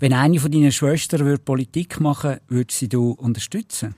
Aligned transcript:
Wenn 0.00 0.14
eine 0.14 0.40
von 0.40 0.50
deinen 0.50 0.72
Schwestern 0.72 1.38
Politik 1.38 2.00
machen 2.00 2.30
würde, 2.30 2.42
würdest 2.48 2.78
sie 2.78 2.88
du 2.88 3.12
unterstützen? 3.12 3.94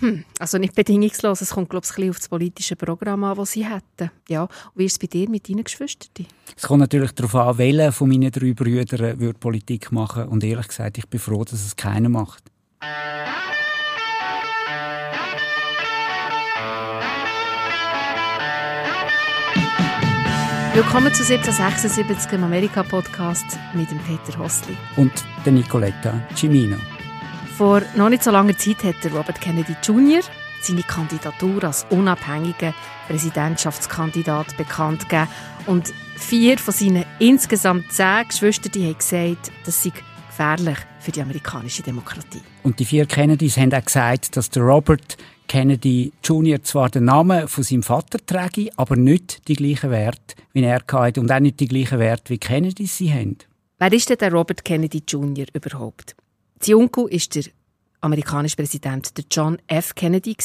Hm, 0.00 0.24
also 0.38 0.56
nicht 0.58 0.74
bedingungslos. 0.74 1.42
Es 1.42 1.50
kommt, 1.50 1.68
glaube 1.68 1.84
ich, 1.84 2.02
ein 2.02 2.10
auf 2.10 2.16
das 2.16 2.28
politische 2.28 2.76
Programm 2.76 3.24
an, 3.24 3.36
das 3.36 3.52
sie 3.52 3.66
hätten. 3.66 4.10
Ja. 4.28 4.44
Und 4.44 4.50
wie 4.76 4.86
ist 4.86 4.92
es 4.92 4.98
bei 4.98 5.06
dir 5.06 5.28
mit 5.28 5.48
deinen 5.48 5.64
Geschwistern? 5.64 6.26
Es 6.56 6.62
kommt 6.62 6.80
natürlich 6.80 7.12
darauf 7.12 7.34
an, 7.34 7.58
welcher 7.58 7.92
von 7.92 8.08
meinen 8.08 8.30
drei 8.30 8.54
Brüdern 8.54 9.20
würde 9.20 9.38
Politik 9.38 9.92
machen. 9.92 10.28
Und 10.28 10.44
ehrlich 10.44 10.68
gesagt, 10.68 10.96
ich 10.96 11.08
bin 11.08 11.20
froh, 11.20 11.44
dass 11.44 11.64
es 11.64 11.76
keiner 11.76 12.08
macht. 12.08 12.44
Willkommen 20.78 21.12
zu 21.12 21.24
1776 21.24 22.34
im 22.34 22.44
Amerika-Podcast 22.44 23.58
mit 23.74 23.90
dem 23.90 23.98
Peter 23.98 24.38
Hostli. 24.38 24.76
Und 24.94 25.10
der 25.44 25.52
Nicoletta 25.52 26.22
Cimino. 26.36 26.76
Vor 27.56 27.82
noch 27.96 28.08
nicht 28.08 28.22
so 28.22 28.30
langer 28.30 28.56
Zeit 28.56 28.84
hat 28.84 28.94
Robert 29.12 29.40
Kennedy 29.40 29.74
Jr. 29.82 30.20
seine 30.62 30.84
Kandidatur 30.84 31.64
als 31.64 31.84
unabhängiger 31.90 32.72
Präsidentschaftskandidat 33.08 34.56
bekannt 34.56 35.08
gegeben. 35.08 35.28
Und 35.66 35.92
vier 36.14 36.58
von 36.58 36.72
seinen 36.72 37.04
insgesamt 37.18 37.92
zehn 37.92 38.28
Geschwistern 38.28 38.80
haben 38.80 38.98
gesagt, 38.98 39.50
das 39.64 39.82
sei 39.82 39.90
gefährlich 40.38 40.78
für 41.00 41.10
die 41.10 41.20
amerikanische 41.20 41.82
Demokratie. 41.82 42.40
Und 42.62 42.78
die 42.78 42.84
vier 42.84 43.06
Kennedys 43.06 43.56
haben 43.56 43.74
auch 43.74 43.84
gesagt, 43.84 44.36
dass 44.36 44.50
der 44.50 44.62
Robert 44.62 45.16
Kennedy 45.48 46.12
Jr. 46.22 46.62
zwar 46.62 46.90
den 46.90 47.06
Namen 47.06 47.48
von 47.48 47.64
seinem 47.64 47.82
Vater 47.82 48.18
träge, 48.24 48.70
aber 48.76 48.96
nicht 48.96 49.48
die 49.48 49.54
gleichen 49.54 49.90
Wert 49.90 50.36
wie 50.52 50.62
er 50.62 50.82
hatte 50.92 51.20
und 51.20 51.32
auch 51.32 51.40
nicht 51.40 51.58
die 51.58 51.66
gleichen 51.66 51.98
Wert 51.98 52.30
wie 52.30 52.38
Kennedy 52.38 52.86
sie 52.86 53.12
haben. 53.12 53.38
Wer 53.78 53.92
ist 53.92 54.10
denn 54.10 54.18
der 54.18 54.32
Robert 54.32 54.64
Kennedy 54.64 55.02
Jr. 55.06 55.46
überhaupt? 55.52 56.14
Sein 56.60 56.76
Onkel 56.76 57.08
ist 57.08 57.34
der 57.34 57.44
amerikanische 58.00 58.56
Präsident 58.56 59.16
John 59.30 59.58
F. 59.66 59.94
Kennedy 59.94 60.36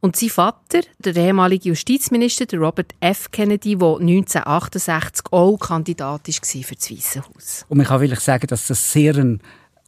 und 0.00 0.16
sein 0.16 0.28
Vater, 0.30 0.80
der 0.98 1.16
ehemalige 1.16 1.70
Justizminister 1.70 2.46
Robert 2.58 2.94
F. 3.00 3.30
Kennedy, 3.30 3.76
der 3.76 3.88
1968 3.88 5.26
auch 5.30 5.58
Kandidat 5.58 6.28
war 6.28 6.62
für 6.62 6.74
das 6.74 6.90
Weiße 6.90 7.22
Haus. 7.22 7.66
Und 7.68 7.78
man 7.78 7.86
kann 7.86 8.00
vielleicht 8.00 8.22
sagen, 8.22 8.46
dass 8.46 8.66
das 8.66 8.92
sehr 8.92 9.16
ein 9.16 9.40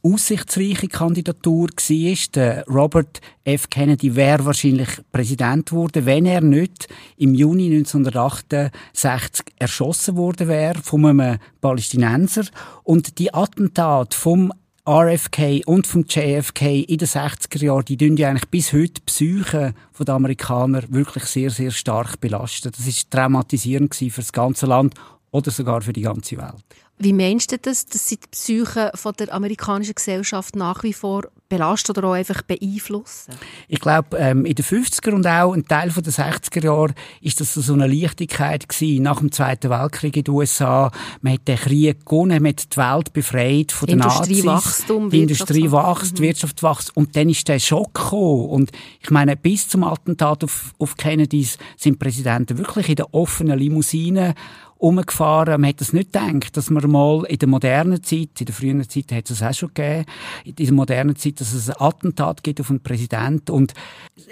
aussichtsreiche 0.02 0.88
Kandidatur 0.88 1.68
war. 1.68 2.64
Robert 2.68 3.20
F. 3.44 3.68
Kennedy 3.68 4.16
wäre 4.16 4.44
wahrscheinlich 4.44 4.88
Präsident 5.12 5.70
geworden, 5.70 6.06
wenn 6.06 6.26
er 6.26 6.40
nicht 6.40 6.88
im 7.16 7.34
Juni 7.34 7.66
1968 7.66 9.44
erschossen 9.58 10.16
worden 10.16 10.48
wäre 10.48 10.80
von 10.82 11.04
einem 11.06 11.38
Palästinenser. 11.60 12.44
Und 12.82 13.18
die 13.18 13.34
Attentate 13.34 14.16
vom 14.16 14.52
RFK 14.90 15.62
und 15.66 15.86
vom 15.86 16.04
JFK 16.08 16.82
in 16.82 16.98
den 16.98 17.06
60er 17.06 17.62
Jahren, 17.62 17.84
die 17.84 17.96
tun 17.96 18.16
ja 18.16 18.28
eigentlich 18.28 18.48
bis 18.48 18.72
heute 18.72 18.94
die 18.94 19.02
Psyche 19.02 19.72
der 20.00 20.14
Amerikaner 20.14 20.82
wirklich 20.88 21.24
sehr, 21.26 21.50
sehr 21.50 21.70
stark 21.70 22.20
belastet. 22.20 22.76
Das 22.76 22.88
ist 22.88 23.08
traumatisierend 23.08 23.94
für 23.94 24.10
das 24.20 24.32
ganze 24.32 24.66
Land 24.66 24.94
oder 25.30 25.52
sogar 25.52 25.82
für 25.82 25.92
die 25.92 26.00
ganze 26.00 26.38
Welt. 26.38 26.64
Wie 26.98 27.12
meinst 27.12 27.52
du 27.52 27.58
das, 27.58 27.86
dass 27.86 28.08
sie 28.08 28.16
die 28.16 28.26
Psyche 28.32 28.90
von 28.96 29.14
der 29.16 29.32
amerikanischen 29.32 29.94
Gesellschaft 29.94 30.56
nach 30.56 30.82
wie 30.82 30.92
vor 30.92 31.22
belastet 31.50 31.98
oder 31.98 32.08
auch 32.08 32.14
einfach 32.14 32.40
beeinflussen? 32.40 33.34
Ich 33.68 33.80
glaube, 33.80 34.16
ähm, 34.16 34.46
in 34.46 34.54
den 34.54 34.64
50er 34.64 35.10
und 35.10 35.26
auch 35.26 35.52
ein 35.52 35.66
Teil 35.66 35.90
der 35.90 36.12
60er 36.12 36.64
Jahre 36.64 36.94
ist 37.20 37.40
das 37.40 37.52
so 37.52 37.74
eine 37.74 37.86
Leichtigkeit 37.86 38.66
gewesen. 38.66 39.02
Nach 39.02 39.18
dem 39.18 39.30
Zweiten 39.30 39.68
Weltkrieg 39.68 40.16
in 40.16 40.24
den 40.24 40.34
USA. 40.34 40.90
Man 41.20 41.34
hat 41.34 41.46
den 41.46 41.58
Krieg 41.58 42.06
gewonnen, 42.06 42.42
man 42.42 42.52
hat 42.52 42.72
die 42.72 42.76
Welt 42.78 43.12
befreit 43.12 43.72
von 43.72 43.86
den 43.86 43.98
Industrie 43.98 44.42
Nazis. 44.42 44.46
Wachstum, 44.46 45.10
die 45.10 45.22
Industrie 45.22 45.70
wächst, 45.70 46.18
mhm. 46.18 46.22
Wirtschaft 46.22 46.62
wächst. 46.62 46.96
Und 46.96 47.14
dann 47.16 47.28
ist 47.28 47.46
der 47.48 47.58
Schock 47.58 47.92
gekommen. 47.92 48.48
Und 48.48 48.70
ich 49.00 49.10
meine, 49.10 49.36
bis 49.36 49.68
zum 49.68 49.84
Attentat 49.84 50.44
auf, 50.44 50.72
auf 50.78 50.96
Kennedys 50.96 51.58
sind 51.76 51.98
Präsidenten 51.98 52.56
wirklich 52.56 52.88
in 52.88 52.96
der 52.96 53.12
offenen 53.12 53.58
Limousine 53.58 54.34
umgefahren. 54.80 55.60
Man 55.60 55.68
hat 55.68 55.80
es 55.80 55.92
nicht 55.92 56.12
gedacht, 56.12 56.56
dass 56.56 56.70
man 56.70 56.90
mal 56.90 57.24
in 57.26 57.38
der 57.38 57.48
modernen 57.48 58.02
Zeit, 58.02 58.40
in 58.40 58.46
der 58.46 58.54
frühen 58.54 58.88
Zeit 58.88 59.12
hat 59.12 59.30
es 59.30 59.42
auch 59.42 59.52
schon 59.52 59.74
gegeben, 59.74 60.06
in 60.44 60.54
dieser 60.54 60.72
modernen 60.72 61.16
Zeit, 61.16 61.40
dass 61.40 61.52
es 61.52 61.68
ein 61.68 61.76
Attentat 61.78 62.42
gibt 62.42 62.60
auf 62.60 62.70
einen 62.70 62.82
Präsidenten. 62.82 63.52
Und 63.52 63.74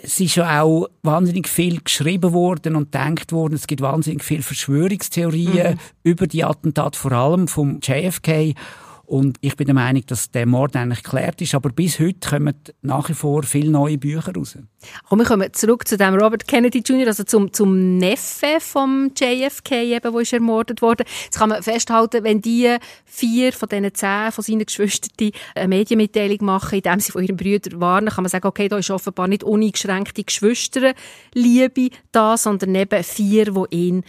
es 0.02 0.18
ist 0.18 0.36
ja 0.36 0.62
auch 0.62 0.88
wahnsinnig 1.02 1.48
viel 1.48 1.80
geschrieben 1.80 2.32
worden 2.32 2.76
und 2.76 2.92
gedacht 2.92 3.32
worden. 3.32 3.54
Es 3.54 3.66
gibt 3.66 3.82
wahnsinnig 3.82 4.24
viele 4.24 4.42
Verschwörungstheorien 4.42 5.74
mhm. 5.74 5.78
über 6.02 6.26
die 6.26 6.44
Attentate, 6.44 6.98
vor 6.98 7.12
allem 7.12 7.46
vom 7.46 7.80
JFK. 7.82 8.54
Und 9.08 9.38
ich 9.40 9.56
bin 9.56 9.64
der 9.64 9.74
Meinung, 9.74 10.04
dass 10.06 10.30
der 10.32 10.44
Mord 10.44 10.76
eigentlich 10.76 11.02
geklärt 11.02 11.40
ist. 11.40 11.54
Aber 11.54 11.70
bis 11.70 11.98
heute 11.98 12.28
kommen 12.28 12.54
nach 12.82 13.08
wie 13.08 13.14
vor 13.14 13.42
viele 13.42 13.70
neue 13.70 13.96
Bücher 13.96 14.34
raus. 14.34 14.58
Und 15.08 15.18
wir 15.18 15.24
kommen 15.24 15.50
zurück 15.54 15.88
zu 15.88 15.96
dem 15.96 16.14
Robert 16.14 16.46
Kennedy 16.46 16.80
Jr., 16.80 17.06
also 17.06 17.24
zum, 17.24 17.50
zum 17.50 17.96
Neffe 17.96 18.58
vom 18.60 19.10
JFK, 19.18 19.96
eben, 19.96 20.12
wo 20.12 20.18
ist 20.18 20.34
ermordet 20.34 20.82
wurde. 20.82 21.04
Jetzt 21.24 21.38
kann 21.38 21.48
man 21.48 21.62
festhalten, 21.62 22.22
wenn 22.22 22.42
die 22.42 22.76
vier 23.06 23.54
von 23.54 23.70
diesen 23.70 23.94
zehn 23.94 24.30
von 24.30 24.44
seinen 24.44 24.66
Geschwistern 24.66 25.30
eine 25.54 25.68
Medienmitteilung 25.68 26.44
machen, 26.44 26.76
indem 26.76 27.00
sie 27.00 27.10
von 27.10 27.22
ihren 27.22 27.38
Brüdern 27.38 27.80
warnen, 27.80 28.10
kann 28.10 28.24
man 28.24 28.28
sagen, 28.28 28.46
okay, 28.46 28.68
da 28.68 28.76
ist 28.76 28.90
offenbar 28.90 29.26
nicht 29.26 29.42
uneingeschränkte 29.42 30.22
Geschwisterliebe 30.22 31.88
da, 32.12 32.36
sondern 32.36 32.74
eben 32.74 33.02
vier, 33.02 33.54
die 33.54 33.64
ihn 33.70 34.04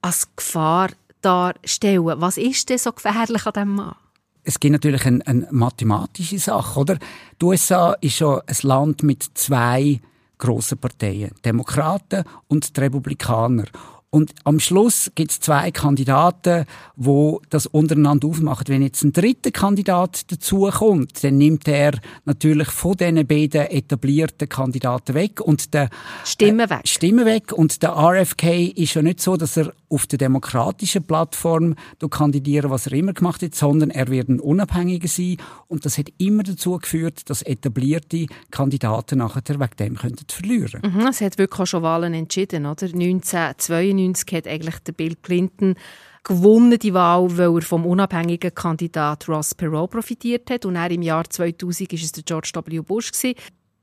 als 0.00 0.34
Gefahr 0.34 0.88
darstellen. 1.20 2.22
Was 2.22 2.38
ist 2.38 2.70
denn 2.70 2.78
so 2.78 2.90
gefährlich 2.90 3.44
an 3.44 3.52
diesem 3.52 3.74
Mann? 3.74 3.96
Es 4.44 4.58
gibt 4.58 4.72
natürlich 4.72 5.04
eine, 5.06 5.26
eine 5.26 5.48
mathematische 5.50 6.38
Sache, 6.38 6.80
oder? 6.80 6.98
Die 7.40 7.44
USA 7.44 7.92
ist 8.00 8.16
schon 8.16 8.40
ein 8.46 8.56
Land 8.62 9.02
mit 9.02 9.24
zwei 9.34 10.00
grossen 10.38 10.78
Parteien, 10.78 11.32
Demokraten 11.44 12.24
und 12.48 12.70
Republikaner. 12.78 13.64
Und 14.12 14.32
am 14.42 14.58
Schluss 14.58 15.12
gibt 15.14 15.30
es 15.30 15.38
zwei 15.38 15.70
Kandidaten, 15.70 16.64
wo 16.96 17.40
das 17.48 17.66
untereinander 17.66 18.26
aufmachen. 18.26 18.66
Wenn 18.66 18.82
jetzt 18.82 19.04
ein 19.04 19.12
dritter 19.12 19.52
Kandidat 19.52 20.30
dazukommt, 20.32 21.22
dann 21.22 21.38
nimmt 21.38 21.68
er 21.68 21.92
natürlich 22.24 22.68
von 22.70 22.96
diesen 22.96 23.24
beiden 23.24 23.66
etablierten 23.68 24.48
Kandidaten 24.48 25.14
weg 25.14 25.40
und 25.40 25.74
der 25.74 25.90
Stimmen 26.24 26.68
weg. 26.68 26.80
Äh, 26.82 26.88
Stimmen 26.88 27.24
weg. 27.24 27.52
Und 27.52 27.84
der 27.84 27.90
RFK 27.90 28.72
ist 28.74 28.94
ja 28.94 29.02
nicht 29.02 29.20
so, 29.20 29.36
dass 29.36 29.56
er 29.56 29.72
auf 29.88 30.08
der 30.08 30.18
demokratischen 30.18 31.04
Plattform 31.04 31.76
kandidieren, 32.10 32.70
was 32.70 32.86
er 32.86 32.92
immer 32.92 33.12
gemacht 33.12 33.42
hat, 33.42 33.54
sondern 33.54 33.90
er 33.90 34.08
wird 34.08 34.28
ein 34.28 34.40
Unabhängiger 34.40 35.08
sein. 35.08 35.36
Und 35.68 35.84
das 35.84 35.98
hat 35.98 36.08
immer 36.18 36.42
dazu 36.42 36.76
geführt, 36.78 37.30
dass 37.30 37.42
etablierte 37.42 38.26
Kandidaten 38.50 39.18
nachher 39.18 39.42
wegen 39.48 39.76
dem 39.78 39.96
könnten 39.96 40.26
verlieren. 40.28 40.82
Mhm, 40.82 41.06
es 41.06 41.20
hat 41.20 41.38
wirklich 41.38 41.60
auch 41.60 41.66
schon 41.66 41.82
Wahlen 41.82 42.14
entschieden, 42.14 42.66
oder? 42.66 42.86
1992 42.86 43.99
1993 44.08 44.36
hat 44.36 44.46
eigentlich 44.46 44.78
der 44.80 44.92
Bill 44.92 45.16
Clinton 45.22 45.74
gewonnen 46.24 46.78
die 46.78 46.94
Wahl, 46.94 47.36
weil 47.36 47.54
er 47.56 47.62
vom 47.62 47.86
unabhängigen 47.86 48.54
Kandidat 48.54 49.28
Ross 49.28 49.54
Perot 49.54 49.90
profitiert 49.90 50.50
hat 50.50 50.66
und 50.66 50.76
er 50.76 50.90
im 50.90 51.02
Jahr 51.02 51.28
2000 51.28 51.92
ist 51.94 52.04
es 52.04 52.12
der 52.12 52.24
George 52.24 52.50
W. 52.54 52.80
Bush 52.80 53.12
gewesen, 53.12 53.34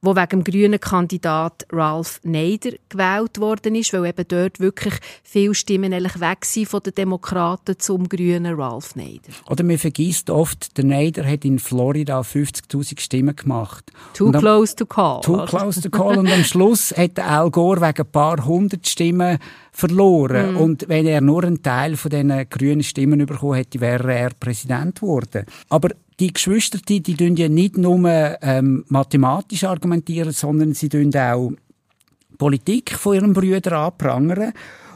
wo 0.01 0.16
wegen 0.16 0.29
dem 0.29 0.44
grünen 0.44 0.79
Kandidat 0.79 1.66
Ralph 1.72 2.19
Nader 2.23 2.73
gewählt 2.89 3.39
worden 3.39 3.75
ist, 3.75 3.94
weil 3.94 4.05
eben 4.05 4.25
dort 4.28 4.59
wirklich 4.59 4.94
viele 5.23 5.55
Stimmen 5.55 5.91
eigentlich 5.91 6.19
weg 6.19 6.45
sind 6.45 6.67
von 6.67 6.81
den 6.81 6.94
Demokraten 6.94 7.79
zum 7.79 8.07
grünen 8.07 8.55
Ralph 8.55 8.95
Nader. 8.95 9.34
Oder 9.49 9.63
man 9.63 9.78
vergisst 9.78 10.29
oft, 10.29 10.78
der 10.78 10.85
Nader 10.85 11.25
hat 11.25 11.45
in 11.45 11.59
Florida 11.59 12.22
50'000 12.22 12.99
Stimmen 12.99 13.35
gemacht. 13.35 13.91
Too 14.13 14.28
am, 14.28 14.34
close 14.34 14.75
to 14.75 14.85
call. 14.85 15.22
Too 15.22 15.45
close 15.45 15.81
to 15.81 15.89
call. 15.89 16.17
und 16.17 16.31
am 16.31 16.44
Schluss 16.44 16.95
hat 16.95 17.19
Al 17.19 17.49
Gore 17.49 17.81
wegen 17.81 18.01
ein 18.01 18.11
paar 18.11 18.45
hundert 18.45 18.88
Stimmen 18.88 19.39
verloren. 19.78 20.54
Mm. 20.54 20.58
Und 20.58 20.90
wenn 20.90 21.06
er 21.06 21.22
nur 21.22 21.44
einen 21.44 21.62
Teil 21.62 21.96
von 21.98 22.10
diesen 22.10 22.50
grünen 22.50 22.82
Stimmen 22.82 23.24
bekommen 23.26 23.54
hätte, 23.54 23.80
wäre 23.80 24.12
er 24.12 24.32
Präsident 24.32 25.00
geworden. 25.00 25.46
Aber 25.70 25.90
die 26.20 26.34
Geschwister, 26.34 26.80
die, 26.80 27.02
die 27.02 27.16
tun 27.16 27.36
ja 27.36 27.47
nicht 27.47 27.78
nur 27.78 28.00
ähm, 28.41 28.85
mathematisch 28.88 29.66
argumentieren, 29.66 30.32
sondern 30.32 30.74
sie 30.74 30.90
tun 30.90 31.16
auch 31.16 31.52
Politik 32.40 32.94
von 32.94 33.16
ihrem 33.16 33.34
Brüder 33.34 33.74
anprangern. 33.74 34.53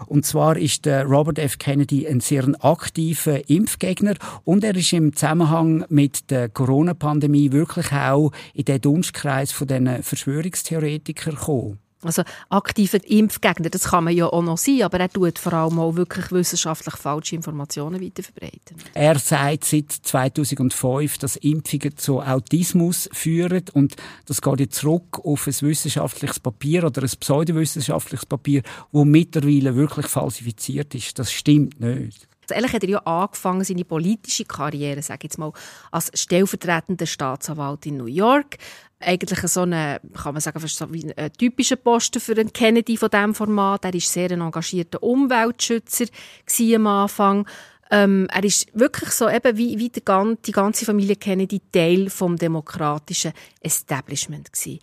Und 0.08 0.26
zwar 0.26 0.58
ist 0.58 0.86
der 0.86 1.06
Robert 1.06 1.38
F. 1.38 1.60
Kennedy 1.60 2.08
ein 2.08 2.20
sehr 2.20 2.46
aktiver 2.62 3.48
Impfgegner 3.48 4.16
und 4.44 4.64
er 4.64 4.76
ist 4.76 4.94
im 4.94 5.16
Zusammenhang 5.16 5.86
mit 5.90 6.32
der 6.32 6.50
Corona-Pandemie 6.50 7.52
wirklich 7.52 7.92
auch 7.92 8.32
in 8.56 8.66
den 8.66 8.82
Dunstkreis 8.82 9.52
von 9.52 9.68
diesen 9.68 10.02
Verschwörungstheoretikern 10.02 11.36
gekommen. 11.36 11.80
Also 12.04 12.24
aktiver 12.50 13.00
Impfgegner, 13.06 13.70
das 13.70 13.86
kann 13.86 14.06
man 14.06 14.16
ja 14.16 14.28
auch 14.28 14.42
noch 14.42 14.58
sein, 14.58 14.82
aber 14.84 15.00
er 15.00 15.10
tut 15.10 15.38
vor 15.38 15.54
allem 15.54 15.80
auch 15.80 15.96
wirklich 15.96 16.32
wissenschaftlich 16.32 16.96
falsche 16.96 17.36
Informationen 17.36 18.02
weiterverbreiten. 18.02 18.78
Er 18.94 19.20
sagt 19.20 19.66
seit 19.66 19.92
2005, 19.92 21.18
dass 21.20 21.36
Impfungen 21.36 21.98
zu 21.98 22.22
Autismus 22.22 23.10
führen 23.14 23.66
und 23.74 23.96
das 24.26 24.42
geht 24.42 24.60
jetzt 24.60 24.76
zurück 24.76 25.20
auf 25.24 25.48
ein 25.48 25.62
wissenschaftliches 25.62 26.40
Papier 26.40 26.86
oder 26.86 27.04
ein 27.04 27.10
pseudowissenschaftliches 27.20 28.26
Papier, 28.26 28.64
wo 28.92 29.06
mittlerweile 29.06 29.76
wirklich 29.76 30.08
falsifiziert 30.08 30.96
ist. 30.96 31.20
Das 31.20 31.32
stimmt 31.32 31.80
nicht. 31.80 32.31
Gemacht. 32.52 32.58
Ehrlich 32.58 32.74
hat 32.74 32.84
er 32.84 32.90
ja 32.90 33.00
angefangen, 33.00 33.64
seine 33.64 33.86
politische 33.86 34.46
Karriere, 34.46 35.02
sage 35.02 35.22
jetzt 35.24 35.38
mal, 35.38 35.52
als 35.92 36.12
stellvertretender 36.14 37.06
Staatsanwalt 37.06 37.86
in 37.86 37.98
New 37.98 38.06
York. 38.06 38.58
Eigentlich 39.00 39.40
so 39.48 39.62
eine, 39.62 40.00
kann 40.22 40.34
man 40.34 40.42
sagen, 40.42 40.60
fast 40.60 40.78
so 40.78 40.94
wie 40.94 41.12
ein 41.16 41.34
typischer 41.34 41.76
Posten 41.76 42.20
für 42.20 42.34
einen 42.34 42.54
Kennedy 42.54 42.98
von 42.98 43.10
diesem 43.10 43.34
Format. 43.34 43.86
Er 43.86 43.94
war 43.94 44.00
sehr 44.00 44.32
ein 44.32 44.42
engagierter 44.42 45.02
Umweltschützer 45.02 46.06
am 46.76 46.88
Anfang. 46.88 47.48
Ähm, 47.90 48.28
er 48.32 48.44
ist 48.44 48.68
wirklich 48.74 49.10
so 49.10 49.28
eben 49.28 49.58
wie, 49.58 49.78
wie 49.78 49.90
die, 49.90 50.04
die 50.46 50.52
ganze 50.52 50.86
Familie 50.86 51.16
Kennedy 51.16 51.62
Teil 51.72 52.10
vom 52.10 52.38
demokratischen 52.38 53.34
Establishment 53.60 54.54
gewesen. 54.54 54.80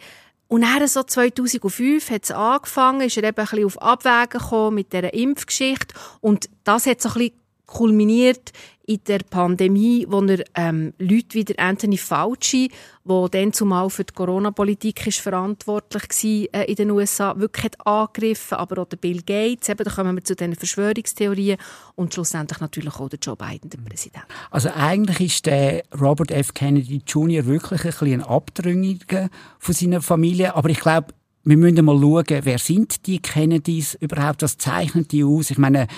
Und 0.48 0.62
dann, 0.62 0.88
so 0.88 1.02
2005, 1.02 2.10
hat 2.10 2.24
es 2.24 2.30
angefangen, 2.30 3.02
ist 3.02 3.16
er 3.18 3.24
eben 3.24 3.36
ein 3.36 3.44
bisschen 3.44 3.66
auf 3.66 3.80
Abwägen 3.82 4.40
gekommen 4.40 4.74
mit 4.74 4.92
dieser 4.92 5.12
Impfgeschichte. 5.12 5.94
Und 6.20 6.48
das 6.64 6.86
hat 6.86 7.00
so 7.00 7.10
ein 7.10 7.14
bisschen 7.14 7.34
kulminiert 7.68 8.52
in 8.86 9.00
der 9.06 9.18
Pandemie, 9.18 10.06
wo 10.08 10.22
er 10.22 10.42
ähm, 10.54 10.94
Leute 10.98 11.34
wie 11.34 11.44
der 11.44 11.58
Anthony 11.58 11.98
Fauci, 11.98 12.70
der 13.04 13.28
dann 13.28 13.52
zumal 13.52 13.90
für 13.90 14.04
die 14.04 14.14
Corona-Politik 14.14 15.06
ist 15.06 15.20
verantwortlich 15.20 16.02
war 16.02 16.60
äh, 16.60 16.70
in 16.70 16.74
den 16.74 16.90
USA, 16.90 17.38
wirklich 17.38 17.66
hat 17.66 17.86
angegriffen, 17.86 18.56
aber 18.56 18.80
auch 18.80 18.88
der 18.88 18.96
Bill 18.96 19.20
Gates, 19.20 19.68
eben, 19.68 19.84
da 19.84 19.90
kommen 19.90 20.16
wir 20.16 20.24
zu 20.24 20.34
diesen 20.34 20.54
Verschwörungstheorien 20.54 21.58
und 21.96 22.14
schlussendlich 22.14 22.60
natürlich 22.60 22.94
auch 22.94 23.10
der 23.10 23.18
Joe 23.18 23.36
Biden, 23.36 23.68
der 23.68 23.78
Präsident. 23.78 24.24
Also 24.50 24.70
eigentlich 24.70 25.20
ist 25.20 25.44
der 25.44 25.82
Robert 26.00 26.30
F. 26.30 26.54
Kennedy 26.54 27.02
Jr. 27.06 27.44
wirklich 27.44 27.84
ein 27.84 27.90
bisschen 27.90 28.22
ein 28.22 28.22
Abtrünniger 28.22 29.28
von 29.58 29.74
seiner 29.74 30.00
Familie, 30.00 30.56
aber 30.56 30.70
ich 30.70 30.80
glaube, 30.80 31.08
wir 31.44 31.56
müssen 31.56 31.84
mal 31.84 31.98
schauen, 31.98 32.40
wer 32.42 32.58
sind 32.58 33.06
die 33.06 33.20
Kennedys 33.20 33.94
überhaupt, 34.00 34.42
was 34.42 34.58
zeichnen 34.58 35.06
die 35.08 35.24
aus? 35.24 35.50
Ich 35.50 35.58
meine, 35.58 35.88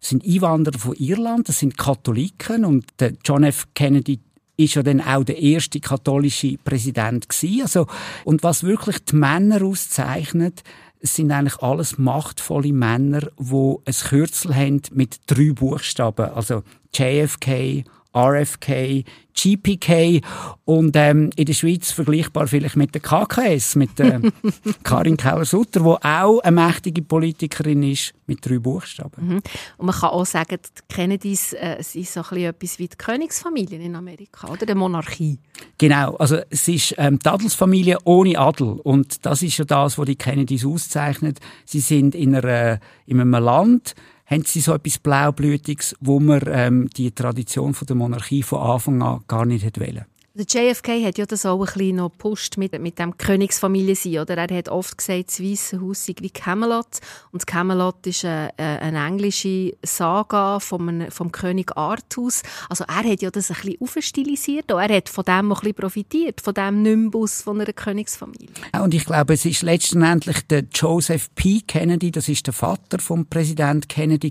sind 0.00 0.24
Einwanderer 0.24 0.78
von 0.78 0.94
Irland, 0.96 1.48
das 1.48 1.58
sind 1.58 1.76
Katholiken 1.76 2.64
und 2.64 2.86
der 2.98 3.12
John 3.24 3.44
F. 3.44 3.68
Kennedy 3.74 4.20
ist 4.56 4.74
ja 4.74 4.82
dann 4.82 5.00
auch 5.00 5.24
der 5.24 5.38
erste 5.38 5.80
katholische 5.80 6.58
Präsident 6.58 7.28
gewesen. 7.28 7.62
Also, 7.62 7.86
und 8.24 8.42
was 8.42 8.62
wirklich 8.62 9.04
die 9.04 9.16
Männer 9.16 9.62
auszeichnet, 9.62 10.62
es 11.00 11.16
sind 11.16 11.30
eigentlich 11.32 11.62
alles 11.62 11.96
machtvolle 11.96 12.72
Männer, 12.72 13.28
die 13.38 13.76
ein 13.84 13.94
Kürzel 13.94 14.54
haben 14.54 14.82
mit 14.92 15.20
drei 15.26 15.52
Buchstaben. 15.52 16.30
Also 16.32 16.62
JFK, 16.94 17.84
RFK, 18.14 19.04
GPK 19.34 20.20
und 20.64 20.96
ähm, 20.96 21.30
in 21.36 21.44
der 21.46 21.52
Schweiz 21.52 21.92
vergleichbar 21.92 22.46
vielleicht 22.46 22.76
mit 22.76 22.94
der 22.94 23.00
KKS, 23.00 23.76
mit 23.76 23.98
der 23.98 24.20
Karin 24.82 25.16
Keller-Sutter, 25.16 25.80
die 25.80 26.06
auch 26.06 26.40
eine 26.40 26.60
mächtige 26.60 27.02
Politikerin 27.02 27.82
ist 27.84 28.12
mit 28.26 28.44
drei 28.44 28.58
Buchstaben. 28.58 29.26
Mhm. 29.26 29.42
Und 29.78 29.86
man 29.86 29.94
kann 29.94 30.10
auch 30.10 30.26
sagen, 30.26 30.58
die 30.62 30.94
Kennedys 30.94 31.52
äh, 31.54 31.76
sind 31.80 32.08
so 32.08 32.22
ein 32.30 32.38
etwas 32.38 32.78
wie 32.78 32.88
die 32.88 32.96
Königsfamilie 32.96 33.78
in 33.78 33.96
Amerika, 33.96 34.48
oder 34.48 34.66
die 34.66 34.74
Monarchie. 34.74 35.38
Genau, 35.78 36.16
also 36.16 36.38
es 36.50 36.68
ist 36.68 36.94
ähm, 36.98 37.18
die 37.18 37.28
Adelsfamilie 37.28 37.98
ohne 38.04 38.38
Adel 38.38 38.80
und 38.82 39.24
das 39.24 39.42
ist 39.42 39.58
ja 39.58 39.64
das, 39.64 39.98
was 39.98 40.06
die 40.06 40.16
Kennedys 40.16 40.66
auszeichnet. 40.66 41.38
Sie 41.64 41.80
sind 41.80 42.14
in, 42.14 42.34
einer, 42.34 42.80
in 43.06 43.20
einem 43.20 43.32
Land, 43.32 43.94
haben 44.30 44.44
sie 44.44 44.60
so 44.60 44.74
etwas 44.74 44.98
Blaublütiges, 44.98 45.96
wo 46.00 46.20
man 46.20 46.42
ähm, 46.46 46.88
die 46.96 47.10
Tradition 47.10 47.74
von 47.74 47.86
der 47.86 47.96
Monarchie 47.96 48.42
von 48.42 48.60
Anfang 48.60 49.02
an 49.02 49.24
gar 49.26 49.44
nicht 49.44 49.64
hätte 49.64 49.80
wollen. 49.80 50.04
Der 50.32 50.46
JFK 50.46 51.04
hat 51.04 51.18
ja 51.18 51.26
das 51.26 51.44
auch 51.44 51.58
ein 51.58 51.64
bisschen 51.64 51.96
noch 51.96 52.10
gepusht 52.10 52.56
mit, 52.56 52.78
mit 52.78 53.00
dem 53.00 53.18
Königsfamilie 53.18 53.96
sein, 53.96 54.18
oder? 54.18 54.36
Er 54.36 54.56
hat 54.56 54.68
oft 54.68 54.96
gesagt, 54.96 55.28
das 55.28 55.42
Weisse 55.42 55.80
Haus 55.80 56.06
sei 56.06 56.14
wie 56.20 56.30
Camelot. 56.30 57.00
Und 57.32 57.48
Camelot 57.48 58.06
ist 58.06 58.24
eine, 58.24 58.52
eine 58.56 59.04
englische 59.04 59.72
Saga 59.82 60.60
vom, 60.60 61.10
vom 61.10 61.32
König 61.32 61.76
Artus. 61.76 62.42
Also 62.68 62.84
er 62.84 63.10
hat 63.10 63.22
ja 63.22 63.32
das 63.32 63.50
ein 63.50 63.56
bisschen 63.56 63.80
aufstilisiert. 63.80 64.70
Er 64.70 64.96
hat 64.96 65.08
von 65.08 65.24
dem 65.24 65.32
ein 65.32 65.48
bisschen 65.48 65.74
profitiert, 65.74 66.40
von 66.40 66.54
dem 66.54 66.82
Nimbus 66.82 67.42
von 67.42 67.60
einer 67.60 67.72
Königsfamilie. 67.72 68.50
Und 68.80 68.94
ich 68.94 69.04
glaube, 69.04 69.34
es 69.34 69.44
ist 69.44 69.62
letztendlich 69.62 70.46
der 70.46 70.62
Joseph 70.72 71.34
P. 71.34 71.62
Kennedy, 71.66 72.12
das 72.12 72.28
ist 72.28 72.46
der 72.46 72.54
Vater 72.54 73.00
vom 73.00 73.26
Präsident 73.26 73.88
Kennedy 73.88 74.30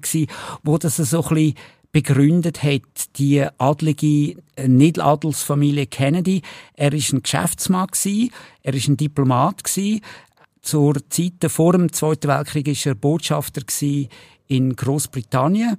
wo 0.64 0.78
das 0.78 0.96
so 0.96 1.24
ein 1.24 1.36
bisschen 1.36 1.56
begründet 1.92 2.64
hat, 2.64 3.18
die 3.18 3.46
adlige 3.58 4.36
äh, 4.56 4.68
Nicht-Adelsfamilie 4.68 5.88
Kennedy. 5.88 6.42
Er 6.76 6.94
ist 6.94 7.14
ein 7.14 7.24
Geschäftsmann 7.24 7.88
gewesen, 7.88 8.32
er 8.62 8.74
ist 8.74 8.88
ein 8.88 8.98
Diplomat 8.98 9.64
gewesen. 9.64 10.02
Zur 10.62 10.96
Zeit 11.10 11.44
vor 11.48 11.74
dem 11.74 11.92
Zweiten 11.92 12.28
Weltkrieg 12.28 12.68
ist 12.68 12.86
er 12.86 12.96
Botschafter 12.96 13.62
in 14.48 14.76
Großbritannien 14.76 15.78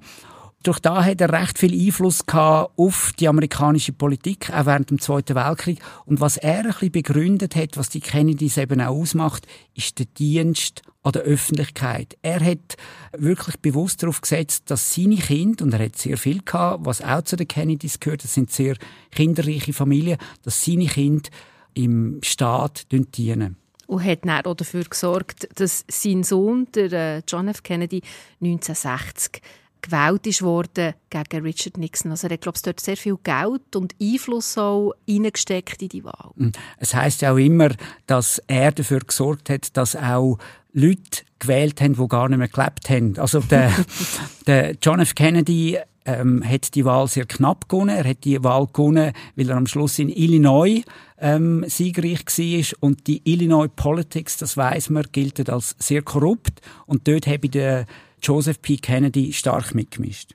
durch 0.63 0.79
da 0.79 1.05
hat 1.05 1.21
er 1.21 1.33
recht 1.33 1.59
viel 1.59 1.73
Einfluss 1.73 2.27
gehabt 2.27 2.73
auf 2.77 3.13
die 3.19 3.29
amerikanische 3.29 3.93
Politik, 3.93 4.51
auch 4.53 4.67
während 4.67 4.91
dem 4.91 5.01
Zweiten 5.01 5.35
Weltkrieg. 5.35 5.81
Und 6.05 6.21
was 6.21 6.37
er 6.37 6.59
ein 6.59 6.67
bisschen 6.67 6.93
begründet 6.93 7.57
hat, 7.57 7.77
was 7.77 7.89
die 7.89 8.01
Kennedys 8.01 8.59
eben 8.59 8.81
auch 8.81 8.95
ausmacht, 8.95 9.47
ist 9.75 9.99
der 9.99 10.07
Dienst 10.07 10.83
an 11.03 11.13
der 11.13 11.23
Öffentlichkeit. 11.23 12.19
Er 12.21 12.41
hat 12.45 12.77
wirklich 13.17 13.59
bewusst 13.61 14.03
darauf 14.03 14.21
gesetzt, 14.21 14.71
dass 14.71 14.95
seine 14.95 15.17
Kinder, 15.17 15.65
und 15.65 15.73
er 15.73 15.87
hat 15.87 15.97
sehr 15.97 16.19
viel 16.19 16.43
gehabt, 16.43 16.85
was 16.85 17.01
auch 17.01 17.23
zu 17.23 17.37
den 17.37 17.49
Kennedys 17.49 17.99
gehört, 17.99 18.25
das 18.25 18.35
sind 18.35 18.51
sehr 18.51 18.77
kinderreiche 19.11 19.73
Familien, 19.73 20.19
dass 20.43 20.63
seine 20.63 20.87
Kinder 20.87 21.31
im 21.73 22.19
Staat 22.23 22.87
dienen 22.93 23.57
und 23.87 24.05
hat 24.05 24.25
dann 24.25 24.47
auch 24.47 24.55
dafür 24.55 24.85
gesorgt, 24.85 25.49
dass 25.59 25.85
sein 25.89 26.23
Sohn, 26.23 26.69
der 26.77 26.93
äh, 26.93 27.23
John 27.27 27.49
F. 27.49 27.65
Kennedy, 27.65 28.03
1960 28.41 29.43
gewählt 29.83 30.27
ist 30.27 30.43
worden 30.43 30.95
gegen 31.09 31.43
Richard 31.45 31.79
Nixon. 31.79 32.11
Also 32.11 32.27
er 32.27 32.35
hat, 32.35 32.43
glaube 32.43 32.57
ich, 32.57 32.63
dort 32.63 32.81
sehr 32.81 32.97
viel 32.97 33.19
Geld 33.23 33.77
und 33.77 33.95
Einfluss 34.01 34.57
auch 34.59 34.93
reingesteckt 35.09 35.83
in 35.83 35.89
die 35.89 36.05
Wahl. 36.05 36.31
Mm. 36.37 36.51
Es 36.79 36.95
heißt 36.95 37.23
ja 37.23 37.33
auch 37.33 37.39
immer, 37.39 37.71
dass 38.07 38.43
er 38.47 38.73
dafür 38.73 39.01
gesorgt 39.01 39.51
hat, 39.51 39.77
dass 39.77 39.97
auch 39.97 40.39
Leute 40.73 41.23
gewählt 41.39 41.81
haben, 41.81 41.95
die 41.95 42.09
gar 42.09 42.29
nicht 42.29 42.39
mehr 42.39 42.49
gelebt 42.49 42.91
haben. 42.91 43.19
Also 43.19 43.41
der, 43.41 43.73
der 44.47 44.77
John 44.81 45.01
F. 45.01 45.15
Kennedy 45.15 45.79
ähm, 46.05 46.43
hat 46.45 46.75
die 46.75 46.85
Wahl 46.85 47.09
sehr 47.09 47.27
knapp 47.27 47.69
gewonnen. 47.69 47.97
Er 47.97 48.09
hat 48.09 48.25
die 48.25 48.43
Wahl 48.43 48.67
gewonnen, 48.73 49.13
weil 49.37 49.51
er 49.51 49.57
am 49.57 49.67
Schluss 49.67 49.99
in 49.99 50.09
Illinois 50.09 50.83
ähm, 51.19 51.65
siegreich 51.67 52.25
war. 52.27 52.77
Und 52.81 53.07
die 53.07 53.23
Illinois 53.25 53.69
Politics, 53.69 54.37
das 54.37 54.57
weiß 54.57 54.91
man, 54.91 55.05
gilt 55.13 55.49
als 55.51 55.77
sehr 55.79 56.03
korrupt. 56.03 56.61
Und 56.87 57.07
dort 57.07 57.27
habe 57.27 57.41
ich 57.45 57.51
den 57.51 57.87
Joseph 58.23 58.61
P. 58.63 58.77
Kennedy 58.77 59.33
stark 59.33 59.75
mitgemischt. 59.75 60.35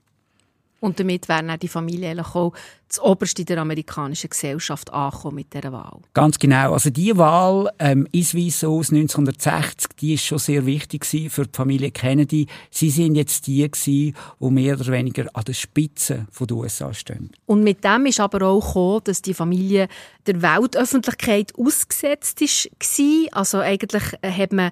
Und 0.85 0.99
damit 0.99 1.27
wäre 1.27 1.51
auch 1.51 1.57
die 1.57 1.67
Familie 1.67 2.15
auch 2.23 2.53
das 2.87 2.99
Oberste 2.99 3.43
der 3.43 3.57
amerikanischen 3.57 4.29
Gesellschaft 4.29 4.93
angekommen 4.93 5.37
mit 5.37 5.51
dieser 5.51 5.71
Wahl. 5.71 5.99
Ganz 6.13 6.37
genau. 6.37 6.73
Also 6.73 6.91
die 6.91 7.17
Wahl 7.17 7.71
ähm, 7.79 8.07
ins 8.11 8.35
Weiße 8.35 8.67
Haus 8.67 8.91
1960, 8.91 9.95
die 9.99 10.13
ist 10.13 10.25
schon 10.25 10.37
sehr 10.37 10.65
wichtig 10.67 11.03
für 11.05 11.47
die 11.47 11.49
Familie 11.51 11.89
Kennedy. 11.89 12.45
Sie 12.69 12.91
sind 12.91 13.15
jetzt 13.15 13.47
die 13.47 13.63
gewesen, 13.63 14.15
die 14.39 14.49
mehr 14.51 14.79
oder 14.79 14.91
weniger 14.91 15.25
an 15.33 15.45
der 15.45 15.53
Spitze 15.53 16.27
der 16.39 16.55
USA 16.55 16.93
stehen. 16.93 17.31
Und 17.47 17.63
mit 17.63 17.83
dem 17.83 18.05
ist 18.05 18.19
aber 18.19 18.45
auch 18.45 18.63
gekommen, 18.63 19.01
dass 19.05 19.23
die 19.23 19.33
Familie 19.33 19.87
der 20.27 20.41
Weltöffentlichkeit 20.43 21.51
ausgesetzt 21.57 22.41
war. 22.41 23.37
Also 23.39 23.57
eigentlich 23.57 24.03
hat 24.21 24.53
man 24.53 24.69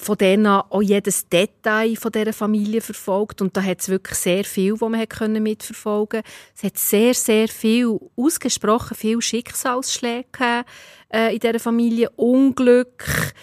von 0.00 0.16
denen 0.16 0.46
auch 0.46 0.80
jedes 0.80 1.28
Detail 1.28 1.94
von 1.94 2.10
dieser 2.10 2.32
Familie 2.32 2.80
verfolgt. 2.80 3.42
Und 3.42 3.54
da 3.54 3.62
hat 3.62 3.80
es 3.80 3.90
wirklich 3.90 4.16
sehr 4.16 4.44
viel, 4.44 4.72
was 4.80 4.88
man 4.88 5.42
mitverfolgen 5.42 6.22
konnte. 6.22 6.28
Es 6.56 6.62
hat 6.62 6.78
sehr, 6.78 7.12
sehr 7.12 7.48
viel, 7.48 7.98
ausgesprochen 8.16 8.96
viel 8.96 9.20
Schicksalsschläge 9.20 10.64
äh, 11.12 11.34
in 11.34 11.40
dieser 11.40 11.60
Familie. 11.60 12.08
Unglück, 12.16 13.34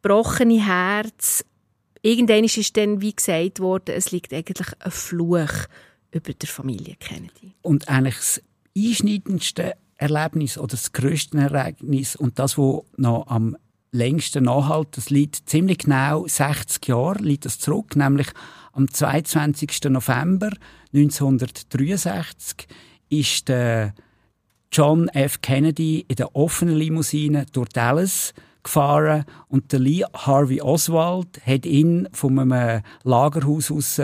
gebrochene 0.00 0.64
Herz. 0.64 1.44
Irgendwann 2.00 2.44
ist 2.44 2.76
dann, 2.78 3.02
wie 3.02 3.14
gesagt 3.14 3.60
worden, 3.60 3.94
es 3.94 4.10
liegt 4.10 4.32
eigentlich 4.32 4.68
ein 4.78 4.90
Fluch 4.90 5.66
über 6.12 6.32
der 6.32 6.48
Familie 6.48 6.96
Kennedy. 6.98 7.52
Und 7.60 7.88
eigentlich 7.88 8.16
das 8.16 8.42
einschneidendste 8.74 9.74
Erlebnis 9.96 10.56
oder 10.56 10.68
das 10.68 10.92
größte 10.92 11.36
Ereignis 11.36 12.16
und 12.16 12.38
das, 12.38 12.56
was 12.56 12.84
noch 12.96 13.26
am 13.26 13.56
längsten 13.96 14.44
Nachhalt. 14.44 14.88
Das 14.96 15.10
liegt 15.10 15.48
ziemlich 15.48 15.78
genau 15.78 16.26
60 16.26 16.86
Jahre 16.86 17.22
liegt 17.22 17.44
das 17.44 17.58
zurück, 17.58 17.96
nämlich 17.96 18.28
am 18.72 18.90
22. 18.90 19.84
November 19.88 20.50
1963 20.92 22.68
ist 23.08 23.48
der 23.48 23.94
John 24.72 25.08
F. 25.08 25.40
Kennedy 25.40 26.04
in 26.08 26.16
der 26.16 26.34
offenen 26.36 26.76
Limousine 26.76 27.46
durch 27.52 27.68
Dallas 27.70 28.34
gefahren 28.62 29.24
und 29.48 29.72
der 29.72 29.80
Lee 29.80 30.04
Harvey 30.12 30.60
Oswald 30.60 31.40
hat 31.46 31.64
ihn 31.64 32.08
von 32.12 32.38
einem 32.38 32.82
Lagerhaus 33.04 33.70
aus 33.70 34.00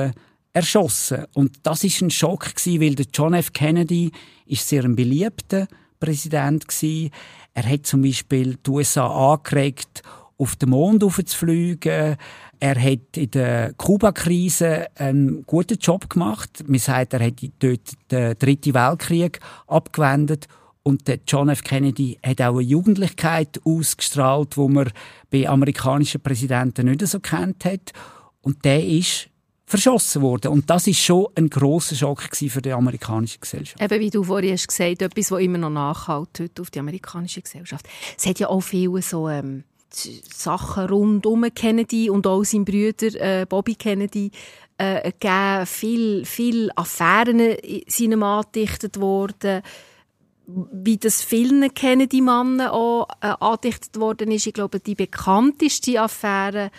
erschossen. 0.53 1.25
Und 1.35 1.59
das 1.65 1.85
ist 1.85 2.01
ein 2.01 2.11
Schock 2.11 2.47
weil 2.67 2.95
der 2.95 3.07
John 3.13 3.35
F. 3.35 3.53
Kennedy 3.53 4.13
ist 4.47 4.69
sehr 4.69 4.85
ein 4.85 4.97
beliebter 4.97 5.67
Präsident 6.03 6.67
gewesen. 6.67 7.11
Er 7.55 7.69
hat 7.69 7.87
zum 7.87 8.03
Beispiel 8.03 8.57
die 8.67 8.71
USA 8.71 9.07
angeregt, 9.07 10.03
auf 10.37 10.57
den 10.57 10.71
Mond 10.71 11.03
zu 11.03 11.37
fliegen. 11.37 12.17
Er 12.59 12.83
hat 12.83 13.17
in 13.17 13.31
der 13.31 13.73
Kuba-Krise 13.75 14.89
einen 14.97 15.45
guten 15.47 15.79
Job 15.79 16.11
gemacht. 16.11 16.65
Man 16.67 16.81
sagt, 16.81 17.15
er 17.15 17.25
hat 17.25 17.35
dort 17.61 17.93
den 18.11 18.37
Dritten 18.39 18.75
Weltkrieg 18.75 19.39
abgewendet. 19.69 20.49
Und 20.83 21.07
der 21.07 21.21
John 21.27 21.49
F. 21.49 21.63
Kennedy 21.63 22.19
hat 22.25 22.41
auch 22.41 22.55
eine 22.55 22.63
Jugendlichkeit 22.63 23.61
ausgestrahlt, 23.65 24.57
wo 24.57 24.69
man 24.69 24.91
bei 25.31 25.49
amerikanischen 25.49 26.21
Präsidenten 26.21 26.87
nicht 26.87 27.07
so 27.07 27.21
kennt 27.21 27.65
hat. 27.65 27.93
Und 28.41 28.65
der 28.65 28.85
ist 28.85 29.29
verschossen 29.73 30.21
worden. 30.21 30.53
Und 30.53 30.69
das 30.69 30.87
ist 30.87 31.01
schon 31.01 31.29
ein 31.35 31.49
großer 31.49 31.97
Schock 31.97 32.29
für 32.37 32.61
die 32.61 32.73
amerikanische 32.73 33.39
Gesellschaft. 33.39 33.81
Eben 33.81 34.01
wie 34.01 34.11
du 34.11 34.23
vorhin 34.23 34.53
hast 34.53 34.69
gesagt, 34.69 35.01
etwas, 35.01 35.31
was 35.31 35.41
immer 35.41 35.57
noch 35.57 35.71
nachhält 35.71 36.61
auf 36.61 36.71
die 36.71 36.79
amerikanische 36.79 37.41
Gesellschaft. 37.41 37.89
Es 38.19 38.27
hat 38.27 38.39
ja 38.39 38.49
auch 38.49 38.61
viele 38.61 39.01
so 39.01 39.31
ähm, 39.31 39.65
Sachen 39.91 40.85
rund 40.87 41.25
um 41.25 41.47
Kennedy 41.55 42.11
und 42.11 42.27
auch 42.27 42.45
sein 42.45 42.67
Brüder 42.67 43.15
äh, 43.15 43.47
Bobby 43.47 43.75
Kennedy 43.75 44.31
äh, 44.77 45.11
gegeben. 45.11 45.67
Viel, 45.67 46.25
viel 46.27 46.71
Affären 46.77 47.57
sind 47.87 48.13
ihm 48.13 48.23
angedichtet 48.23 49.01
worden 49.01 49.63
wie 50.47 50.99
das 50.99 51.23
vielen 51.23 51.73
Kennedy-Mannen 51.73 52.67
auch 52.69 53.09
äh, 53.21 53.33
angedichtet 53.41 53.99
worden 53.99 54.33
ist. 54.33 54.47
Ich 54.47 54.53
glaube, 54.53 54.81
die 54.81 54.97
bekannteste 54.97 56.01
Affäre 56.01 56.71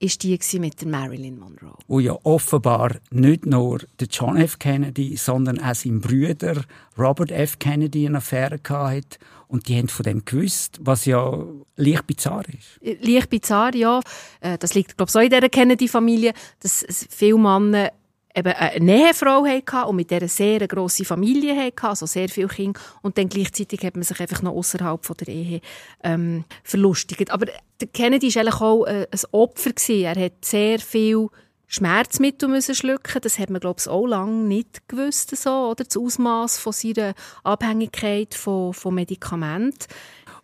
ist 0.00 0.22
die 0.22 0.38
mit 0.58 0.80
der 0.80 0.88
Marilyn 0.88 1.38
Monroe. 1.38 1.76
Wo 1.86 2.00
ja 2.00 2.16
offenbar 2.22 2.96
nicht 3.10 3.46
nur 3.46 3.80
der 3.98 4.08
John 4.08 4.36
F. 4.36 4.58
Kennedy, 4.58 5.16
sondern 5.16 5.60
auch 5.60 5.74
sein 5.74 6.00
Bruder 6.00 6.62
Robert 6.96 7.30
F. 7.30 7.58
Kennedy 7.58 8.06
eine 8.06 8.18
Affäre 8.18 8.60
hatte. 8.68 9.18
Und 9.48 9.68
die 9.68 9.78
haben 9.78 9.88
von 9.88 10.04
dem 10.04 10.24
gewusst, 10.24 10.78
was 10.82 11.06
ja 11.06 11.42
leicht 11.76 12.06
bizarr 12.06 12.44
ist. 12.48 13.02
Leicht 13.02 13.30
bizarr, 13.30 13.74
ja. 13.74 14.00
Äh, 14.40 14.58
das 14.58 14.74
liegt, 14.74 14.96
glaube 14.96 15.08
ich, 15.08 15.12
so 15.12 15.20
in 15.20 15.30
dieser 15.30 15.48
Kennedy-Familie, 15.48 16.34
dass 16.60 16.84
viele 17.08 17.38
Männer 17.38 17.90
eben 18.38 18.52
eine 18.52 18.84
Nähefrau 18.84 19.44
hatte 19.44 19.88
und 19.88 19.96
mit 19.96 20.10
der 20.10 20.18
eine 20.18 20.28
sehr 20.28 20.66
grosse 20.66 21.04
Familie 21.04 21.56
hatte, 21.56 21.88
also 21.88 22.06
sehr 22.06 22.28
viele 22.28 22.48
Kinder. 22.48 22.80
Und 23.02 23.18
dann 23.18 23.28
gleichzeitig 23.28 23.82
hat 23.82 23.94
man 23.94 24.04
sich 24.04 24.20
einfach 24.20 24.42
noch 24.42 24.52
außerhalb 24.52 25.16
der 25.18 25.28
Ehe 25.28 25.60
ähm, 26.02 26.44
verlustigt. 26.62 27.30
Aber 27.30 27.46
Kennedy 27.92 28.34
war 28.34 28.42
eigentlich 28.42 28.60
auch 28.60 28.84
äh, 28.86 29.06
ein 29.10 29.20
Opfer. 29.32 29.70
Gewesen. 29.70 30.04
Er 30.04 30.24
hat 30.24 30.44
sehr 30.44 30.78
viel 30.78 31.28
Schmerzmittel 31.66 32.48
müssen 32.48 32.74
schlucken. 32.74 33.20
Das 33.20 33.38
hat 33.38 33.50
man, 33.50 33.60
glaube 33.60 33.80
ich, 33.80 33.88
auch 33.88 34.06
lange 34.06 34.44
nicht 34.46 34.88
gewusst, 34.88 35.36
so, 35.36 35.70
oder? 35.70 35.84
Das 35.84 35.96
Ausmaß 35.96 36.58
von 36.58 36.72
seiner 36.72 37.14
Abhängigkeit 37.44 38.34
von, 38.34 38.72
von 38.72 38.94
Medikamenten. 38.94 39.86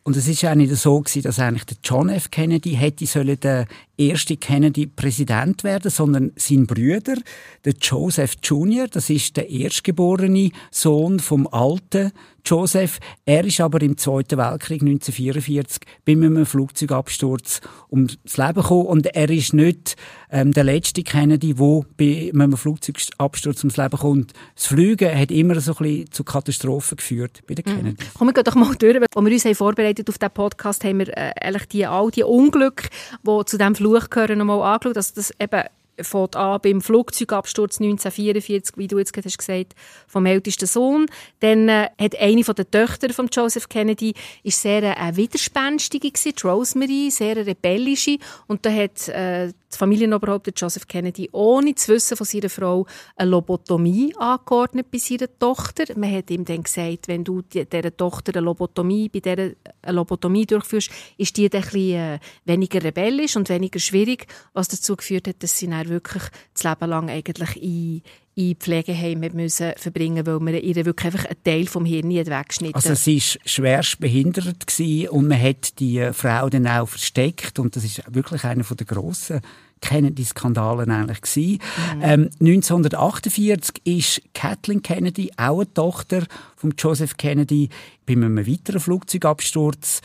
Und 0.02 0.18
es 0.18 0.28
ist 0.28 0.44
auch 0.44 0.54
nicht 0.54 0.74
so 0.76 1.00
gewesen, 1.00 1.22
dass 1.22 1.38
eigentlich 1.38 1.64
der 1.64 1.78
John 1.82 2.10
F. 2.10 2.30
Kennedy 2.30 2.72
hätte 2.72 3.06
sollen 3.06 3.40
der 3.40 3.66
erste 3.96 4.36
Kennedy 4.36 4.86
Präsident 4.86 5.64
werden, 5.64 5.90
sondern 5.90 6.32
sein 6.36 6.66
Brüder, 6.66 7.16
der 7.64 7.74
Joseph 7.80 8.36
Jr., 8.42 8.88
das 8.88 9.10
ist 9.10 9.36
der 9.36 9.50
erstgeborene 9.50 10.50
Sohn 10.70 11.20
vom 11.20 11.46
alten 11.46 12.12
Joseph. 12.46 12.98
Er 13.24 13.44
ist 13.44 13.60
aber 13.60 13.80
im 13.80 13.96
Zweiten 13.96 14.36
Weltkrieg 14.36 14.82
1944 14.82 15.80
bei 16.04 16.12
einem 16.12 16.44
Flugzeugabsturz 16.44 17.62
ums 17.90 18.18
Leben 18.36 18.54
gekommen 18.54 18.86
und 18.86 19.06
er 19.06 19.30
ist 19.30 19.54
nicht 19.54 19.96
ähm, 20.30 20.52
der 20.52 20.64
letzte 20.64 21.02
Kennedy, 21.02 21.54
der 21.54 21.80
bei 21.96 22.30
einem 22.34 22.56
Flugzeugabsturz 22.56 23.60
ums 23.60 23.76
Leben 23.78 23.96
kommt. 23.96 24.32
Das 24.54 24.66
Fliegen 24.66 25.18
hat 25.18 25.30
immer 25.30 25.58
so 25.60 25.72
ein 25.72 25.78
bisschen 25.78 26.10
zu 26.10 26.24
Katastrophen 26.24 26.96
geführt 26.96 27.42
bei 27.46 27.54
den. 27.54 27.64
Kennedy. 27.64 27.90
Mhm. 28.04 28.18
Kommen 28.18 28.36
wir 28.36 28.42
doch 28.42 28.54
mal 28.56 28.74
durch. 28.74 28.96
Als 28.96 29.08
wir 29.14 29.32
uns 29.32 29.44
haben 29.46 29.54
vorbereitet 29.54 30.08
auf 30.10 30.18
diesen 30.18 30.34
Podcast, 30.34 30.84
haben 30.84 30.98
wir 30.98 31.08
äh, 31.16 31.32
eigentlich 31.40 31.68
die, 31.68 31.86
all 31.86 32.10
die 32.10 32.24
Unglücke, 32.24 32.88
die 33.26 33.44
zu 33.46 33.56
diesem 33.56 33.74
Fluch 33.84 34.08
gehören, 34.08 34.38
nochmal 34.38 34.62
angeschaut. 34.62 34.96
Dass 34.96 35.12
das 35.12 35.32
eben 35.38 35.64
fängt 36.00 36.36
an 36.36 36.60
beim 36.62 36.80
Flugzeugabsturz 36.80 37.80
1944, 37.80 38.76
wie 38.76 38.88
du 38.88 38.98
jetzt 38.98 39.12
gerade 39.12 39.26
hast 39.26 39.38
gesagt, 39.38 39.74
vom 40.08 40.26
ältesten 40.26 40.66
Sohn. 40.66 41.06
Dann 41.40 41.68
äh, 41.68 41.88
hat 42.00 42.18
eine 42.18 42.44
von 42.44 42.54
den 42.54 42.70
Töchter 42.70 43.12
von 43.12 43.28
Joseph 43.30 43.68
Kennedy 43.68 44.14
ist 44.42 44.60
sehr 44.62 44.82
äh, 44.82 45.16
widerspenstige 45.16 46.10
gewesen, 46.10 46.34
Rosemary, 46.42 47.10
sehr 47.10 47.36
rebellische 47.36 48.18
und 48.46 48.66
da 48.66 48.72
hat 48.72 49.08
äh, 49.08 49.52
das 49.74 49.78
Familienoberhaupt 49.80 50.52
Joseph 50.54 50.86
Kennedy 50.86 51.28
ohne 51.32 51.74
zu 51.74 51.92
wissen 51.92 52.16
von 52.16 52.24
seiner 52.24 52.48
Frau 52.48 52.86
eine 53.16 53.30
Lobotomie 53.30 54.14
angeordnet 54.16 54.88
bei 54.92 54.98
seiner 54.98 55.26
Tochter. 55.38 55.84
Man 55.96 56.14
hat 56.14 56.30
ihm 56.30 56.44
dann 56.44 56.62
gesagt, 56.62 57.08
wenn 57.08 57.24
du 57.24 57.42
dieser 57.42 57.96
Tochter 57.96 58.36
eine 58.36 58.44
Lobotomie, 58.44 59.08
bei 59.08 59.18
dieser 59.18 59.50
eine 59.82 59.96
Lobotomie 59.96 60.46
durchführst, 60.46 60.90
ist 61.18 61.36
die 61.36 61.48
dann 61.48 61.64
ein 61.64 61.90
äh, 61.90 62.18
weniger 62.44 62.84
rebellisch 62.84 63.36
und 63.36 63.48
weniger 63.48 63.80
schwierig, 63.80 64.28
was 64.52 64.68
dazu 64.68 64.94
geführt 64.94 65.26
hat, 65.26 65.42
dass 65.42 65.58
sie 65.58 65.68
dann 65.68 65.88
wirklich 65.88 66.22
das 66.52 66.62
Leben 66.62 66.90
lang 66.90 67.10
eigentlich 67.10 67.60
in 67.60 68.02
in 68.36 68.56
Pflegeheimen 68.56 69.34
müssen 69.34 69.72
verbringen, 69.76 70.26
weil 70.26 70.40
man 70.40 70.54
ihr 70.54 70.84
wirklich 70.84 71.06
einfach 71.06 71.26
einen 71.26 71.42
Teil 71.44 71.66
vom 71.66 71.84
Hirn 71.84 72.10
weggeschnitten 72.10 72.74
Also 72.74 72.94
sie 72.94 73.18
war 73.18 73.40
schwerst 73.44 74.00
behindert 74.00 74.66
und 75.10 75.28
man 75.28 75.40
hat 75.40 75.78
die 75.78 76.10
Frau 76.12 76.48
dann 76.48 76.66
auch 76.66 76.88
versteckt 76.88 77.58
und 77.58 77.76
das 77.76 77.84
ist 77.84 78.02
wirklich 78.12 78.44
einer 78.44 78.64
der 78.64 78.86
grossen 78.86 79.40
Kennedy-Skandalen 79.80 80.90
eigentlich 80.90 81.20
gewesen. 81.20 81.60
Mhm. 81.96 82.02
Ähm, 82.02 82.30
1948 82.40 83.82
ist 83.84 84.22
Kathleen 84.32 84.82
Kennedy, 84.82 85.30
auch 85.36 85.60
eine 85.60 85.72
Tochter 85.74 86.24
von 86.56 86.74
Joseph 86.76 87.16
Kennedy, 87.16 87.68
bei 88.06 88.14
einem 88.14 88.46
weiteren 88.46 88.80
Flugzeugabsturz 88.80 90.00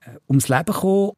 äh, 0.00 0.10
ums 0.28 0.48
Leben 0.48 0.72
gekommen. 0.72 1.12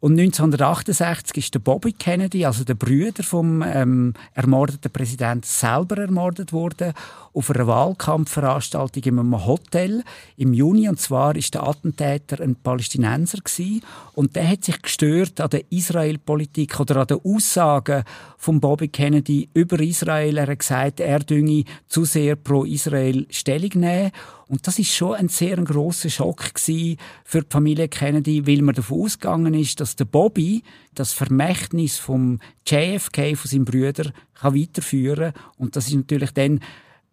Und 0.00 0.18
1968 0.18 1.36
ist 1.36 1.54
der 1.54 1.58
Bobby 1.58 1.92
Kennedy, 1.92 2.46
also 2.46 2.64
der 2.64 2.74
Brüder 2.74 3.22
vom 3.22 3.62
ähm, 3.62 4.14
ermordeten 4.32 4.90
Präsidenten, 4.90 5.44
selber 5.44 5.98
ermordet 5.98 6.54
worden 6.54 6.94
auf 7.34 7.50
einer 7.50 7.66
Wahlkampfveranstaltung 7.66 9.02
in 9.02 9.18
einem 9.18 9.46
Hotel 9.46 10.02
im 10.38 10.54
Juni. 10.54 10.88
Und 10.88 10.98
zwar 10.98 11.36
ist 11.36 11.52
der 11.52 11.68
Attentäter 11.68 12.40
ein 12.40 12.56
Palästinenser 12.56 13.38
gewesen. 13.38 13.82
und 14.14 14.36
der 14.36 14.48
hat 14.48 14.64
sich 14.64 14.80
gestört 14.80 15.38
an 15.38 15.50
der 15.50 15.70
Israel-Politik 15.70 16.80
oder 16.80 16.96
an 16.96 17.06
den 17.06 17.20
Aussagen 17.22 18.04
von 18.38 18.58
Bobby 18.58 18.88
Kennedy 18.88 19.50
über 19.52 19.78
Israel. 19.80 20.38
Er 20.38 20.48
hat 20.48 20.58
gesagt, 20.60 21.00
er 21.00 21.18
dünge 21.18 21.64
zu 21.88 22.06
sehr 22.06 22.36
pro 22.36 22.64
Israel 22.64 23.26
Stellung 23.28 23.70
nehmen. 23.74 24.12
Und 24.50 24.66
das 24.66 24.80
ist 24.80 24.92
schon 24.92 25.14
ein 25.14 25.28
sehr 25.28 25.56
grosser 25.58 26.10
Schock 26.10 26.54
gewesen 26.54 26.96
für 27.24 27.42
die 27.42 27.50
Familie 27.50 27.86
Kennedy, 27.86 28.48
weil 28.48 28.62
man 28.62 28.74
davon 28.74 29.02
ausgegangen 29.02 29.54
ist, 29.54 29.78
dass 29.78 29.94
der 29.94 30.06
Bobby 30.06 30.64
das 30.92 31.12
Vermächtnis 31.12 31.98
vom 31.98 32.40
JFK, 32.66 33.36
von 33.36 33.48
seinem 33.48 33.64
Brüder, 33.64 34.12
kann 34.34 34.58
weiterführen. 34.58 35.34
Und 35.56 35.76
das 35.76 35.86
ist 35.86 35.94
natürlich 35.94 36.32
dann 36.32 36.58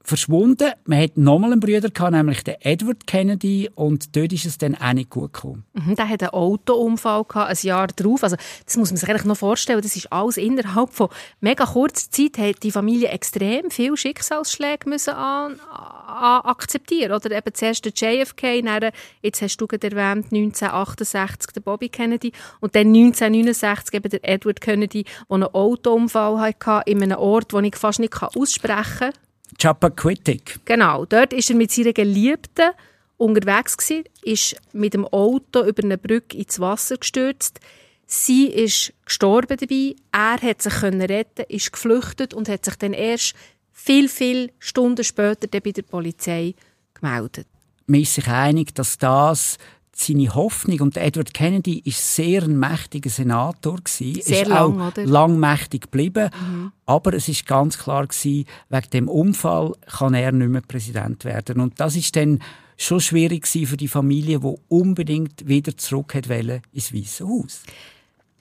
verschwunden. 0.08 0.72
Man 0.86 1.02
hat 1.02 1.18
nochmal 1.18 1.52
einen 1.52 1.60
Bruder 1.60 1.90
gehabt, 1.90 2.14
nämlich 2.14 2.44
den 2.44 2.56
Edward 2.62 3.06
Kennedy, 3.06 3.70
und 3.76 4.16
dort 4.16 4.32
ist 4.32 4.46
es 4.46 4.58
dann 4.58 4.76
auch 4.76 4.94
nicht 4.94 5.10
gut 5.10 5.34
gekommen. 5.34 5.66
Mhm, 5.74 5.96
der 5.96 6.08
hat 6.08 6.24
einen 6.24 6.32
Autounfall 6.32 7.26
gehabt, 7.26 7.50
ein 7.50 7.68
Jahr 7.68 7.88
darauf. 7.88 8.24
Also, 8.24 8.38
das 8.66 8.78
muss 8.78 8.90
man 8.90 8.98
sich 8.98 9.10
eigentlich 9.10 9.26
noch 9.26 9.38
vorstellen. 9.38 9.82
Das 9.82 9.96
ist 9.96 10.12
alles 10.12 10.38
innerhalb 10.38 10.94
von 10.94 11.10
mega 11.42 11.66
kurzer 11.66 12.10
Zeit 12.10 12.38
hat 12.38 12.64
die 12.64 12.72
Familie 12.72 13.10
extrem 13.10 13.70
viele 13.70 13.98
Schicksalsschläge 13.98 14.90
müssen 14.90 15.14
an, 15.14 15.60
an, 15.60 16.42
akzeptieren. 16.42 17.12
Oder 17.12 17.32
eben 17.32 17.54
zuerst 17.54 17.84
der 17.84 17.92
JFK, 17.94 18.62
dann, 18.62 18.92
jetzt 19.22 19.42
hast 19.42 19.58
du 19.58 19.68
gerade 19.68 19.88
erwähnt, 19.88 20.28
1968 20.32 21.52
der 21.52 21.62
Bobby 21.62 21.90
Kennedy 21.90 22.32
und 22.62 22.76
dann 22.76 22.88
1969 22.88 23.94
eben 23.94 24.10
der 24.10 24.24
Edward 24.24 24.62
Kennedy, 24.62 25.04
der 25.04 25.36
einen 25.36 25.44
Autounfall 25.44 26.40
hatte 26.40 26.90
in 26.90 27.04
einem 27.04 27.18
Ort, 27.18 27.52
den 27.52 27.66
ich 27.66 27.76
fast 27.76 28.00
nicht 28.00 28.14
aussprechen 28.22 29.12
kann. 29.12 29.27
Chappaquiddick. 29.58 30.60
Genau, 30.66 31.06
dort 31.06 31.34
ist 31.34 31.50
er 31.50 31.56
mit 31.56 31.72
seiner 31.72 31.94
Geliebten 31.94 32.72
unterwegs 33.18 33.78
gewesen, 33.78 34.04
ist 34.24 34.56
mit 34.74 34.94
dem 34.94 35.06
Auto 35.06 35.64
über 35.64 35.84
eine 35.84 35.98
Brücke 35.98 36.38
ins 36.38 36.60
Wasser 36.60 36.98
gestürzt. 36.98 37.60
Sie 38.06 38.48
ist 38.48 38.94
gestorben 39.06 39.58
dabei. 39.58 39.96
Er 40.12 40.42
hat 40.42 40.62
sich 40.62 40.82
retten, 40.82 41.46
ist 41.50 41.74
geflüchtet 41.74 42.34
und 42.34 42.48
hat 42.48 42.64
sich 42.66 42.76
dann 42.76 42.94
erst 42.94 43.36
viel, 43.72 44.08
viel 44.08 44.52
Stunden 44.60 45.04
später 45.04 45.48
bei 45.48 45.72
der 45.72 45.82
Polizei 45.82 46.56
gemeldet. 46.94 47.48
Man 47.86 48.02
ist 48.02 48.16
sich 48.16 48.28
einig, 48.28 48.76
dass 48.76 48.98
das 48.98 49.58
seine 50.00 50.34
Hoffnung 50.36 50.82
und 50.82 50.96
Edward 50.96 51.34
Kennedy 51.34 51.82
ist 51.84 52.16
sehr 52.16 52.44
ein 52.44 52.60
mächtiger 52.60 53.10
Senator 53.10 53.78
gewesen, 53.78 54.22
sehr 54.22 54.44
ist 54.44 54.48
lang, 54.48 54.80
auch 54.80 54.88
oder? 54.90 55.06
lang 55.06 55.40
mächtig 55.40 55.84
geblieben, 55.84 56.30
mhm. 56.40 56.72
aber 56.86 57.14
es 57.14 57.28
ist 57.28 57.48
ganz 57.48 57.80
klar 57.80 58.06
gewesen, 58.06 58.46
wegen 58.70 58.90
dem 58.92 59.10
Unfall 59.10 59.74
kann 59.88 60.14
er 60.14 60.32
nicht 60.32 60.50
mehr 60.50 60.62
Präsident 60.62 61.26
werden 61.26 61.60
und 61.60 61.80
das 61.80 61.96
ist 61.96 62.16
dann 62.16 62.40
schon 62.78 63.02
schwierig 63.02 63.48
für 63.48 63.76
die 63.76 63.88
Familie, 63.88 64.40
die 64.40 64.56
unbedingt 64.68 65.48
wieder 65.48 65.76
zurück 65.76 66.14
wollte 66.14 66.62
ins 66.72 66.94
Weiße 66.94 67.28
Haus. 67.28 67.64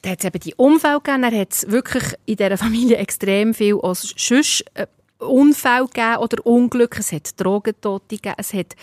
Da 0.02 0.10
hat 0.10 0.18
es 0.18 0.26
eben 0.26 0.40
die 0.40 0.54
Unfälle 0.56 1.00
gegeben, 1.00 1.25
er 1.25 1.40
hat 1.40 1.70
wirklich 1.70 2.04
in 2.26 2.36
dieser 2.36 2.58
Familie 2.58 2.98
extrem 2.98 3.54
viel 3.54 3.80
als 3.82 4.12
sonst 4.14 4.62
äh, 4.75 4.86
Unfälle 5.18 5.86
gegeben 5.86 6.18
oder 6.18 6.44
Unglück, 6.44 6.98
es 6.98 7.12
hat 7.12 7.40
Drogentote 7.40 8.16
gegeben, 8.16 8.36
es 8.36 8.52
hat 8.52 8.76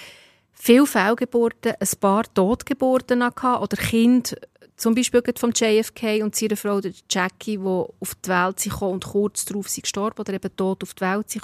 viele 0.54 0.86
Fehlgeburten, 0.86 1.74
ein 1.80 2.00
paar 2.00 2.24
Totgeburten 2.34 3.22
oder 3.22 3.78
Kinder 3.78 4.36
zum 4.76 4.96
Beispiel 4.96 5.22
vom 5.38 5.52
JFK 5.52 6.24
und 6.24 6.36
seiner 6.36 6.58
Frau 6.58 6.80
Jackie, 7.10 7.58
die 7.58 7.66
auf 7.66 8.16
die 8.26 8.30
Welt 8.30 8.60
sind 8.60 8.82
und 8.82 9.06
kurz 9.06 9.46
darauf 9.46 9.70
sind 9.70 9.84
gestorben 9.84 10.20
oder 10.20 10.34
eben 10.34 10.56
tot 10.56 10.84
auf 10.84 10.94
die 10.94 11.02
Welt 11.02 11.30
sind 11.30 11.44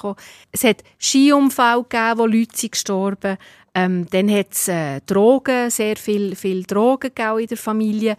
Es 0.51 0.63
hat 0.63 0.83
Skiunfälle 0.97 1.83
gegeben, 1.83 2.19
wo 2.19 2.25
Leute 2.25 2.57
sind 2.57 2.71
gestorben 2.71 3.37
ähm, 3.73 4.07
Dann 4.09 4.29
hat 4.29 4.53
es 4.53 4.67
äh, 4.67 4.99
Drogen, 5.05 5.69
sehr 5.69 5.95
viel, 5.95 6.35
viel 6.35 6.63
Drogen 6.63 7.11
in 7.39 7.47
der 7.47 7.57
Familie. 7.57 8.17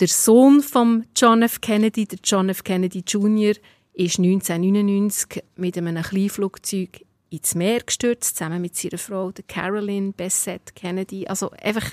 Der 0.00 0.08
Sohn 0.08 0.62
von 0.62 1.04
John 1.16 1.42
F. 1.42 1.60
Kennedy, 1.60 2.06
der 2.06 2.18
John 2.24 2.48
F. 2.48 2.64
Kennedy 2.64 3.04
Jr., 3.06 3.54
ist 3.94 4.18
1999 4.18 5.42
mit 5.56 5.76
einem 5.76 6.02
Kleinflugzeug 6.02 7.04
ins 7.32 7.54
Meer 7.54 7.80
gestürzt, 7.80 8.36
zusammen 8.36 8.60
mit 8.60 8.76
seiner 8.76 8.98
Frau, 8.98 9.30
der 9.32 9.44
Carolyn 9.44 10.12
Bessette 10.12 10.72
Kennedy. 10.74 11.26
Also 11.26 11.50
einfach 11.62 11.90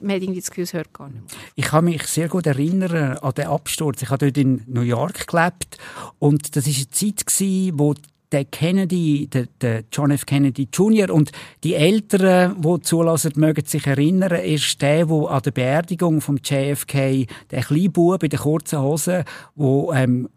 man 0.00 0.12
hat 0.16 0.22
irgendwie 0.22 0.40
das 0.40 0.48
Gefühl, 0.48 0.64
es 0.64 0.72
hört 0.72 0.94
gar 0.94 1.08
nicht 1.08 1.20
mehr. 1.20 1.30
Ich 1.54 1.66
kann 1.66 1.84
mich 1.84 2.02
sehr 2.04 2.28
gut 2.28 2.46
erinnern 2.46 3.18
an 3.18 3.34
den 3.34 3.48
Absturz. 3.48 4.00
Ich 4.00 4.08
habe 4.08 4.26
dort 4.26 4.38
in 4.38 4.62
New 4.66 4.80
York 4.80 5.26
gelebt 5.26 5.76
und 6.18 6.56
das 6.56 6.66
war 6.66 6.74
eine 6.74 6.90
Zeit 6.90 7.78
wo 7.78 7.94
der 8.32 8.44
Kennedy, 8.44 9.26
der, 9.26 9.46
der, 9.60 9.84
John 9.90 10.10
F. 10.10 10.26
Kennedy 10.26 10.68
Jr. 10.72 11.10
und 11.10 11.32
die 11.64 11.74
Älteren, 11.74 12.60
die 12.60 12.80
zulassen, 12.82 13.32
mögen 13.36 13.64
sich 13.64 13.86
erinnern, 13.86 14.40
ist 14.42 14.82
der, 14.82 15.06
der 15.06 15.30
an 15.30 15.42
der 15.42 15.50
Beerdigung 15.50 16.20
vom 16.20 16.38
JFK, 16.42 17.26
der 17.50 17.62
kleine 17.62 17.88
Bub 17.88 18.22
in 18.22 18.30
der 18.30 18.38
kurzen 18.38 18.80
Hose, 18.80 19.24
wo 19.54 19.92
ähm, 19.92 20.28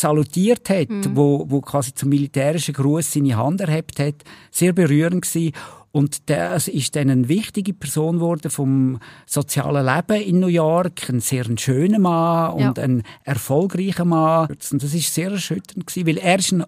salutiert 0.00 0.68
hat, 0.70 0.88
mhm. 0.88 1.16
wo, 1.16 1.44
wo 1.48 1.60
quasi 1.60 1.94
zum 1.94 2.10
militärischen 2.10 2.74
Gruß 2.74 3.12
seine 3.12 3.36
Hand 3.36 3.60
erhebt 3.60 3.98
hat, 3.98 4.16
sehr 4.50 4.72
berührend 4.72 5.22
gewesen. 5.22 5.52
Und 5.90 6.28
das 6.28 6.68
ist 6.68 6.96
dann 6.96 7.10
eine 7.10 7.28
wichtige 7.28 7.72
Person 7.72 8.16
geworden 8.16 8.50
vom 8.50 9.00
sozialen 9.26 9.86
Leben 9.86 10.22
in 10.22 10.38
New 10.38 10.48
York. 10.48 11.08
Ein 11.08 11.20
sehr 11.20 11.44
schöner 11.56 11.98
Mann 11.98 12.52
und 12.52 12.78
ja. 12.78 12.84
ein 12.84 13.02
erfolgreicher 13.24 14.04
Mann. 14.04 14.48
Und 14.48 14.82
das 14.82 14.94
ist 14.94 15.14
sehr 15.14 15.30
erschütternd 15.30 15.86
gewesen, 15.86 16.06
weil 16.06 16.18
er 16.18 16.38
ist 16.38 16.52
ein 16.52 16.64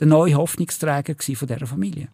der 0.00 0.06
neue 0.06 0.34
Hoffnungsträger 0.34 1.14
von 1.18 1.48
dieser 1.48 1.66
Familie. 1.66 2.08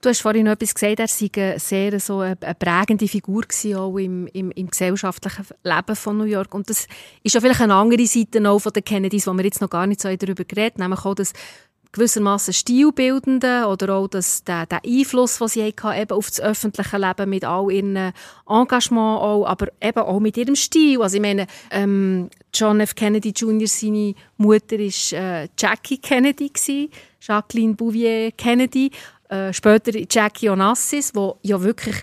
Du 0.00 0.08
hast 0.08 0.22
vorhin 0.22 0.46
noch 0.46 0.52
etwas 0.52 0.74
gesagt, 0.74 0.98
er 1.00 1.08
sei 1.08 1.58
sehr 1.58 2.00
so 2.00 2.20
eine, 2.20 2.36
prägende 2.36 3.06
Figur 3.06 3.42
gewesen, 3.42 3.76
auch 3.76 3.96
im, 3.98 4.26
im, 4.28 4.50
im, 4.52 4.70
gesellschaftlichen 4.70 5.46
Leben 5.62 5.96
von 5.96 6.16
New 6.16 6.24
York. 6.24 6.54
Und 6.54 6.70
das 6.70 6.86
ist 7.22 7.34
ja 7.34 7.40
vielleicht 7.40 7.60
eine 7.60 7.74
andere 7.74 8.06
Seite 8.06 8.48
auch 8.48 8.58
von 8.58 8.72
den 8.72 8.84
Kennedys, 8.84 9.26
wo 9.26 9.32
wir 9.34 9.44
jetzt 9.44 9.60
noch 9.60 9.68
gar 9.68 9.86
nicht 9.86 10.00
so 10.00 10.14
darüber 10.14 10.44
geredet 10.44 10.74
haben, 10.74 10.84
nämlich 10.84 11.04
auch 11.04 11.14
das 11.14 11.32
gewissermaßen 11.92 12.54
Stilbildenden 12.54 13.64
oder 13.64 13.96
auch 13.96 14.08
das, 14.08 14.44
der, 14.44 14.66
der 14.66 14.80
Einfluss, 14.84 15.38
den 15.38 15.48
sie 15.48 15.64
hatten, 15.64 16.00
eben 16.00 16.16
auf 16.16 16.28
das 16.28 16.40
öffentliche 16.40 16.98
Leben 16.98 17.30
mit 17.30 17.44
all 17.44 17.70
ihren 17.72 18.12
Engagement, 18.48 19.20
auch, 19.20 19.44
aber 19.44 19.68
eben 19.80 20.00
auch 20.00 20.20
mit 20.20 20.36
ihrem 20.36 20.56
Stil. 20.56 21.02
Also 21.02 21.16
ich 21.16 21.22
meine, 21.22 21.46
ähm, 21.70 22.30
John 22.54 22.80
F. 22.80 22.94
Kennedy 22.94 23.30
Jr., 23.30 23.66
seine 23.66 24.14
Mutter 24.36 24.78
war 24.78 25.18
äh, 25.18 25.48
Jackie 25.58 25.98
Kennedy, 25.98 26.48
gewesen, 26.48 26.90
Jacqueline 27.20 27.74
Bouvier 27.74 28.32
Kennedy, 28.32 28.90
äh, 29.28 29.52
später 29.52 29.92
Jackie 30.08 30.48
Onassis, 30.48 31.14
wo 31.14 31.38
ja 31.42 31.60
wirklich 31.60 31.96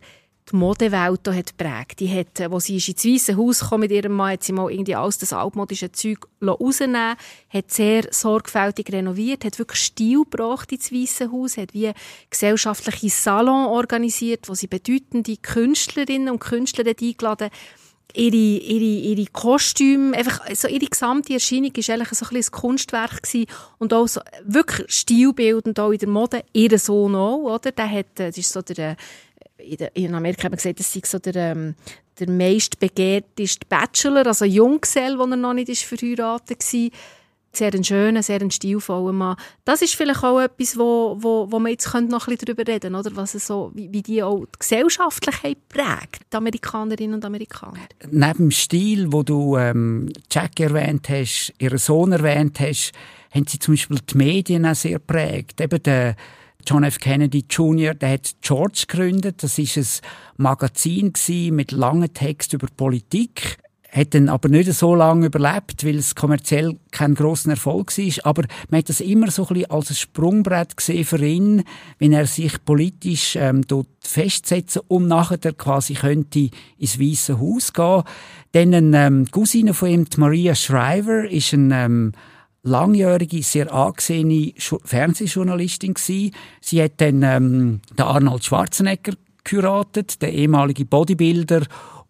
die 0.51 0.55
Modewelt 0.55 1.27
hat 1.27 1.57
prägt. 1.57 1.99
Die 1.99 2.13
hat, 2.13 2.51
wo 2.51 2.59
sie 2.59 2.75
ins 2.75 2.87
Weiße 2.87 3.35
Haus 3.35 3.69
kam 3.69 3.81
mit 3.81 3.91
ihrem 3.91 4.13
Mann, 4.13 4.33
hat 4.33 4.43
sie 4.43 4.53
mal 4.53 4.71
irgendwie 4.71 4.95
alles 4.95 5.17
das 5.17 5.33
altmodische 5.33 5.91
Zeug 5.91 6.27
rausnehmen 6.41 7.15
hat 7.49 7.71
sehr 7.71 8.07
sorgfältig 8.11 8.91
renoviert, 8.91 9.45
hat 9.45 9.59
wirklich 9.59 9.81
Stil 9.81 10.23
gebracht 10.23 10.71
ins 10.71 10.91
Weiße 10.91 11.31
Haus, 11.31 11.57
hat 11.57 11.73
wie 11.73 11.91
gesellschaftliche 12.29 13.09
Salon 13.09 13.67
organisiert, 13.67 14.47
wo 14.47 14.55
sie 14.55 14.67
bedeutende 14.67 15.37
Künstlerinnen 15.37 16.29
und 16.29 16.39
Künstler 16.39 16.85
eingeladen 16.85 17.49
ihre, 18.13 18.35
ihre, 18.35 18.83
ihre 18.83 19.25
Kostüme, 19.31 20.17
einfach 20.17 20.41
so 20.53 20.67
ihre 20.67 20.85
gesamte 20.85 21.33
Erscheinung 21.33 21.71
war 21.75 21.93
eigentlich 21.93 22.09
so 22.09 22.25
ein, 22.25 22.35
ein 22.35 22.51
Kunstwerk 22.51 23.23
gewesen 23.23 23.47
und 23.77 23.93
auch 23.93 24.07
so 24.07 24.21
wirklich 24.43 24.91
stilbildend 24.91 25.79
auch 25.79 25.91
in 25.91 25.99
der 25.99 26.09
Mode. 26.09 26.43
Ihr 26.53 26.77
Sohn 26.79 27.15
auch, 27.15 27.55
oder? 27.55 27.71
Der 27.71 27.89
hat, 27.89 28.19
äh, 28.19 28.27
das 28.27 28.37
ist 28.37 28.51
so 28.51 28.61
der, 28.61 28.95
in 29.93 30.15
Amerika 30.15 30.43
haben 30.43 30.53
wir 30.53 30.57
gesagt, 30.57 30.79
das 30.79 30.93
sei 30.93 31.01
so 31.03 31.19
der, 31.19 31.35
ähm, 31.35 31.75
der 32.19 32.29
meist 32.29 32.79
begehrteste 32.79 33.65
Bachelor, 33.67 34.27
also 34.27 34.45
Junggesell, 34.45 35.17
der 35.17 35.27
er 35.27 35.35
noch 35.35 35.53
nicht 35.53 35.69
ist 35.69 35.83
verheiratet 35.83 36.61
war 36.61 36.89
sehr 37.57 37.73
ein 37.73 37.83
schöner, 37.83 38.23
sehr 38.23 38.41
ein 38.41 38.51
stilvoller 38.51 39.11
Mann. 39.11 39.35
Das 39.65 39.81
ist 39.81 39.95
vielleicht 39.95 40.23
auch 40.23 40.39
etwas, 40.39 40.77
wo, 40.77 41.17
wo, 41.19 41.51
wo 41.51 41.59
man 41.59 41.71
jetzt 41.71 41.91
noch 41.93 41.95
ein 41.95 42.07
bisschen 42.07 42.37
darüber 42.45 42.67
reden 42.67 42.95
oder 42.95 43.15
was 43.15 43.33
so, 43.33 43.71
wie, 43.73 43.91
wie 43.91 44.01
die 44.01 44.23
auch 44.23 44.45
die 44.45 44.59
Gesellschaftlichkeit 44.59 45.57
prägt, 45.67 46.21
die 46.31 46.37
Amerikanerinnen 46.37 47.15
und 47.15 47.25
Amerikaner. 47.25 47.79
Neben 48.09 48.37
dem 48.37 48.51
Stil, 48.51 49.11
wo 49.11 49.23
du 49.23 49.57
ähm, 49.57 50.09
Jack 50.31 50.59
erwähnt 50.59 51.09
hast, 51.09 51.53
ihren 51.57 51.77
Sohn 51.77 52.11
erwähnt 52.11 52.59
hast, 52.59 52.91
haben 53.31 53.47
sie 53.47 53.59
zum 53.59 53.73
Beispiel 53.73 53.99
die 54.09 54.17
Medien 54.17 54.65
auch 54.65 54.75
sehr 54.75 54.99
prägt. 54.99 55.59
Eben 55.59 55.81
der 55.83 56.15
John 56.67 56.83
F. 56.83 56.99
Kennedy 56.99 57.45
Jr., 57.49 57.93
der 57.93 58.09
hat 58.09 58.35
George 58.41 58.83
gegründet. 58.87 59.41
Das 59.41 59.57
ist 59.57 59.77
ein 59.77 60.07
Magazin 60.43 61.13
mit 61.51 61.71
langen 61.71 62.13
Texten 62.13 62.57
über 62.57 62.67
Politik 62.75 63.57
hat 63.89 64.13
dann 64.13 64.29
aber 64.29 64.49
nicht 64.49 64.71
so 64.73 64.95
lange 64.95 65.27
überlebt, 65.27 65.85
weil 65.85 65.97
es 65.97 66.15
kommerziell 66.15 66.77
kein 66.91 67.15
großen 67.15 67.51
Erfolg 67.51 67.97
war. 67.97 68.25
Aber 68.25 68.43
man 68.69 68.79
hat 68.79 68.89
das 68.89 68.99
immer 68.99 69.31
so 69.31 69.43
ein 69.47 69.53
bisschen 69.55 69.71
als 69.71 69.89
ein 69.89 69.95
Sprungbrett 69.95 70.77
gesehen 70.77 71.05
für 71.05 71.25
ihn, 71.25 71.63
wenn 71.99 72.13
er 72.13 72.27
sich 72.27 72.63
politisch 72.63 73.35
ähm, 73.35 73.65
dort 73.65 73.87
festsetzen 74.01 74.81
und 74.87 75.07
nachher 75.07 75.53
quasi 75.53 75.93
könnte 75.93 76.49
ins 76.77 76.99
Weiße 76.99 77.39
Haus 77.39 77.73
gehen. 77.73 78.03
Dann 78.51 78.73
eine 78.73 79.07
ähm, 79.07 79.31
Cousine 79.31 79.73
von 79.73 79.89
ihm, 79.89 80.05
Maria 80.17 80.53
Shriver, 80.53 81.29
ist 81.29 81.53
ein 81.53 81.71
ähm, 81.71 82.11
langjährige, 82.67 83.41
sehr 83.43 83.73
angesehene 83.73 84.53
Fernsehjournalistin 84.57 85.93
gewesen. 85.93 86.31
Sie 86.61 86.83
hat 86.83 86.93
dann 86.97 87.23
ähm, 87.23 87.81
den 87.97 88.05
Arnold 88.05 88.43
Schwarzenegger 88.43 89.13
geheiratet, 89.43 90.21
der 90.21 90.33
ehemalige 90.33 90.85
Bodybuilder 90.85 91.63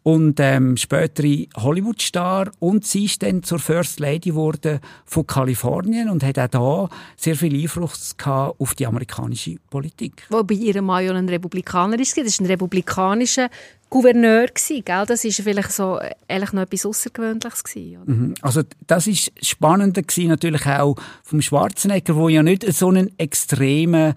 und 0.08 0.40
ähm, 0.40 0.78
spätere 0.78 1.48
Hollywood-Star 1.58 2.50
und 2.60 2.86
sie 2.86 3.04
ist 3.04 3.24
dann 3.24 3.44
zur 3.44 3.60
First 3.60 4.00
Lady 4.00 4.30
geworden 4.30 4.80
von 5.06 5.28
Kalifornien 5.28 6.10
und 6.10 6.24
hat 6.24 6.40
auch 6.40 6.48
da 6.48 6.96
sehr 7.18 7.36
viel 7.36 7.54
Einfluss 7.54 8.16
auf 8.26 8.74
die 8.76 8.88
amerikanische 8.88 9.58
Politik. 9.70 10.26
Wo 10.30 10.42
bei 10.46 10.56
ihrem 10.56 10.86
Mann 10.86 11.04
ja 11.04 11.12
ein 11.12 11.28
Republikaner 11.28 12.00
ist, 12.00 12.18
das 12.18 12.26
ist 12.26 12.40
ein 12.40 12.46
republikanischer 12.46 13.50
Gouverneur 13.90 14.48
gell? 14.56 15.04
Das 15.06 15.26
ist 15.26 15.42
vielleicht 15.42 15.74
so 15.74 16.00
eigentlich 16.30 16.54
noch 16.54 16.62
etwas 16.62 16.86
Außergewöhnliches 16.86 17.64
gewesen, 17.66 17.98
mhm. 18.06 18.34
Also 18.42 18.62
das 18.88 19.08
ist 19.08 19.34
spannender 19.46 20.04
gewesen, 20.04 20.30
natürlich 20.30 20.66
auch 20.68 20.96
vom 21.24 21.42
Schwarzenegger, 21.42 22.16
wo 22.16 22.30
ja 22.30 22.44
nicht 22.44 22.64
so 22.72 22.88
einen 22.88 23.12
extremen 23.20 24.14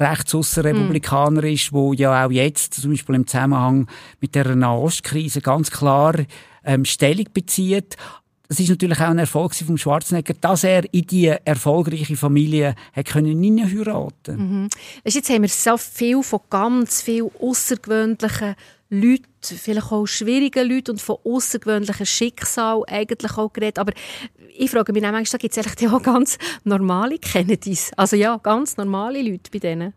Rechtsaußenrepublikaner 0.00 1.42
mm. 1.42 1.46
ist, 1.46 1.72
wo 1.72 1.92
ja 1.92 2.24
auch 2.24 2.30
jetzt 2.30 2.74
zum 2.74 2.92
Beispiel 2.92 3.14
im 3.14 3.26
Zusammenhang 3.26 3.88
mit 4.20 4.34
der 4.34 4.54
Nahostkrise 4.54 5.40
ganz 5.40 5.70
klar 5.70 6.14
ähm, 6.64 6.84
Stellung 6.84 7.26
bezieht. 7.32 7.96
Das 8.48 8.60
ist 8.60 8.70
natürlich 8.70 8.98
auch 8.98 9.08
ein 9.08 9.18
Erfolg 9.18 9.54
vom 9.54 9.76
Schwarzenegger, 9.76 10.32
dass 10.40 10.64
er 10.64 10.82
in 10.92 11.06
die 11.06 11.26
erfolgreiche 11.26 12.16
Familie 12.16 12.74
hat 12.94 13.06
können 13.06 13.58
heiraten. 13.58 14.62
Mhm. 14.62 14.68
Jetzt 15.04 15.28
haben 15.28 15.42
wir 15.42 15.50
so 15.50 15.76
viel 15.76 16.22
von 16.22 16.40
ganz 16.48 17.02
viel 17.02 17.30
außergewöhnlichen 17.40 18.54
Leuten, 18.88 19.26
vielleicht 19.42 19.92
auch 19.92 20.06
schwierigen 20.06 20.66
Leuten 20.66 20.92
und 20.92 21.02
von 21.02 21.18
außergewöhnlichen 21.22 22.06
Schicksal 22.06 22.84
eigentlich 22.86 23.36
auch 23.36 23.52
geredet. 23.52 23.78
Aber 23.78 23.92
ich 24.58 24.70
frage 24.70 24.92
mich 24.92 25.02
manchmal, 25.02 25.38
gibt 25.38 25.56
es 25.56 25.66
eigentlich 25.66 25.90
auch 25.90 26.02
ganz 26.02 26.38
normale 26.64 27.18
Kennedys? 27.18 27.92
Also 27.96 28.16
ja, 28.16 28.36
ganz 28.38 28.76
normale 28.76 29.22
Leute 29.22 29.50
bei 29.52 29.58
denen. 29.58 29.94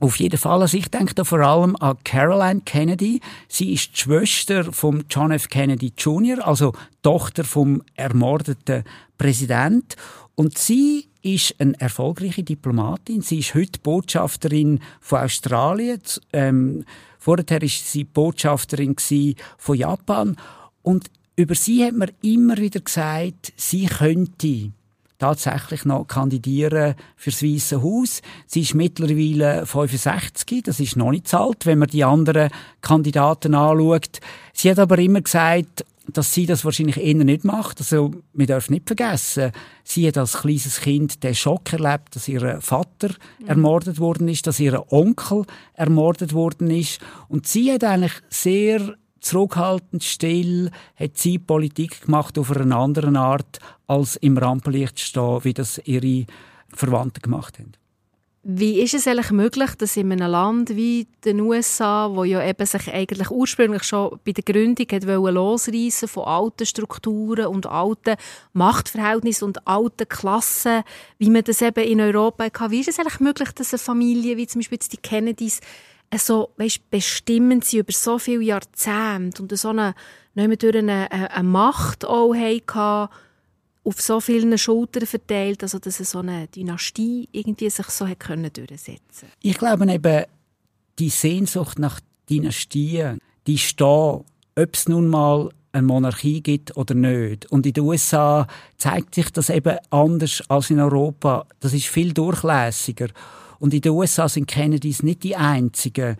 Auf 0.00 0.16
jeden 0.16 0.36
Fall. 0.36 0.60
Also 0.60 0.76
ich 0.76 0.90
denke 0.90 1.14
da 1.14 1.24
vor 1.24 1.38
allem 1.40 1.76
an 1.76 1.96
Caroline 2.04 2.60
Kennedy. 2.64 3.20
Sie 3.48 3.72
ist 3.72 3.92
die 3.92 4.00
Schwester 4.00 4.72
von 4.72 5.04
John 5.08 5.30
F. 5.30 5.48
Kennedy 5.48 5.92
Jr., 5.96 6.46
also 6.46 6.72
Tochter 7.02 7.44
vom 7.44 7.82
ermordeten 7.94 8.84
Präsident. 9.16 9.96
Und 10.34 10.58
sie 10.58 11.08
ist 11.22 11.54
eine 11.58 11.80
erfolgreiche 11.80 12.42
Diplomatin. 12.42 13.22
Sie 13.22 13.38
ist 13.38 13.54
heute 13.54 13.78
Botschafterin 13.80 14.80
von 15.00 15.20
Australien. 15.20 16.02
Ähm, 16.32 16.84
vorher 17.18 17.48
war 17.48 17.68
sie 17.68 18.04
Botschafterin 18.04 18.96
von 19.56 19.76
Japan. 19.76 20.36
Und 20.82 21.08
über 21.36 21.54
sie 21.54 21.84
hat 21.84 21.94
man 21.94 22.10
immer 22.22 22.56
wieder 22.56 22.80
gesagt, 22.80 23.52
sie 23.56 23.86
könnte 23.86 24.72
tatsächlich 25.18 25.84
noch 25.84 26.06
kandidieren 26.06 26.94
fürs 27.16 27.42
Weiße 27.42 27.82
Haus. 27.82 28.20
Sie 28.46 28.60
ist 28.60 28.74
mittlerweile 28.74 29.64
65, 29.66 30.62
das 30.64 30.80
ist 30.80 30.96
noch 30.96 31.10
nicht 31.10 31.32
alt, 31.32 31.66
wenn 31.66 31.78
man 31.78 31.88
die 31.88 32.04
anderen 32.04 32.50
Kandidaten 32.82 33.54
anschaut. 33.54 34.20
Sie 34.52 34.70
hat 34.70 34.78
aber 34.78 34.98
immer 34.98 35.20
gesagt, 35.20 35.84
dass 36.12 36.34
sie 36.34 36.44
das 36.44 36.64
wahrscheinlich 36.64 36.98
eher 36.98 37.14
nicht 37.14 37.44
macht. 37.44 37.80
Also, 37.80 38.10
wir 38.34 38.46
dürfen 38.46 38.74
nicht 38.74 38.86
vergessen, 38.86 39.52
sie 39.82 40.06
hat 40.06 40.18
als 40.18 40.34
kleines 40.34 40.80
Kind 40.80 41.22
den 41.22 41.34
Schock 41.34 41.72
erlebt, 41.72 42.14
dass 42.14 42.28
ihr 42.28 42.60
Vater 42.60 43.08
mhm. 43.38 43.46
ermordet 43.46 43.98
worden 43.98 44.28
ist, 44.28 44.46
dass 44.46 44.60
ihr 44.60 44.92
Onkel 44.92 45.44
ermordet 45.72 46.34
worden 46.34 46.70
ist. 46.70 47.00
Und 47.28 47.46
sie 47.46 47.72
hat 47.72 47.84
eigentlich 47.84 48.12
sehr 48.28 48.96
zurückhaltend, 49.24 50.04
still, 50.04 50.70
hat 50.96 51.16
sie 51.16 51.38
Politik 51.38 52.02
gemacht 52.02 52.38
auf 52.38 52.54
eine 52.54 52.76
andere 52.76 53.16
Art, 53.18 53.58
als 53.86 54.16
im 54.16 54.38
Rampenlicht 54.38 55.00
stehen, 55.00 55.44
wie 55.44 55.54
das 55.54 55.80
ihre 55.84 56.26
Verwandten 56.68 57.22
gemacht 57.22 57.58
haben. 57.58 57.72
Wie 58.46 58.82
ist 58.82 58.92
es 58.92 59.08
eigentlich 59.08 59.30
möglich, 59.30 59.74
dass 59.76 59.96
in 59.96 60.12
einem 60.12 60.30
Land 60.30 60.76
wie 60.76 61.06
den 61.24 61.40
USA, 61.40 62.10
wo 62.12 62.24
ja 62.24 62.46
eben 62.46 62.66
sich 62.66 62.92
eigentlich 62.92 63.30
ursprünglich 63.30 63.84
schon 63.84 64.20
bei 64.22 64.32
der 64.32 64.44
Gründung 64.44 64.86
hat 64.92 65.04
losreißen 65.04 66.08
von 66.08 66.24
alten 66.24 66.66
Strukturen 66.66 67.46
und 67.46 67.64
alten 67.64 68.16
Machtverhältnissen 68.52 69.46
und 69.46 69.66
alten 69.66 70.06
Klassen, 70.06 70.82
wie 71.16 71.30
man 71.30 71.44
das 71.44 71.62
eben 71.62 71.84
in 71.84 72.02
Europa 72.02 72.44
hat, 72.44 72.70
wie 72.70 72.80
ist 72.80 72.90
es 72.90 72.98
eigentlich 72.98 73.20
möglich, 73.20 73.50
dass 73.52 73.72
eine 73.72 73.78
Familie 73.78 74.36
wie 74.36 74.46
zum 74.46 74.58
Beispiel 74.58 74.78
die 74.92 74.98
Kennedys 74.98 75.60
so 76.18 76.50
weißt, 76.56 76.90
bestimmend 76.90 77.64
sind 77.64 77.80
über 77.80 77.92
so 77.92 78.18
viele 78.18 78.42
Jahrzehnte 78.42 79.42
und 79.42 79.56
so 79.56 79.68
eine, 79.68 79.94
durch 80.34 80.76
eine, 80.76 81.10
eine 81.10 81.48
Macht 81.48 82.04
auch 82.04 82.34
hatten, 82.34 83.12
auf 83.84 84.00
so 84.00 84.20
vielen 84.20 84.56
Schultern 84.56 85.06
verteilt, 85.06 85.62
also 85.62 85.78
dass 85.78 85.98
so 85.98 86.18
eine 86.18 86.48
Dynastie 86.48 87.28
irgendwie 87.32 87.68
sich 87.68 87.86
so 87.86 88.06
hat 88.06 88.18
können 88.18 88.50
durchsetzen 88.52 89.28
Ich 89.42 89.58
glaube 89.58 89.90
eben, 89.90 90.24
die 90.98 91.10
Sehnsucht 91.10 91.78
nach 91.78 92.00
Dynastien, 92.30 93.18
die 93.46 93.58
steht, 93.58 93.84
ob 93.86 94.24
es 94.72 94.88
nun 94.88 95.08
mal 95.08 95.50
eine 95.72 95.86
Monarchie 95.86 96.40
gibt 96.40 96.76
oder 96.76 96.94
nicht. 96.94 97.50
Und 97.50 97.66
in 97.66 97.72
den 97.72 97.84
USA 97.84 98.46
zeigt 98.78 99.14
sich 99.16 99.30
das 99.30 99.50
eben 99.50 99.76
anders 99.90 100.42
als 100.48 100.70
in 100.70 100.80
Europa. 100.80 101.46
Das 101.60 101.74
ist 101.74 101.86
viel 101.86 102.12
durchlässiger. 102.12 103.08
Und 103.58 103.74
in 103.74 103.80
den 103.80 103.92
USA 103.92 104.28
sind 104.28 104.46
Kennedys 104.46 105.02
nicht 105.02 105.22
die 105.22 105.36
einzigen, 105.36 106.16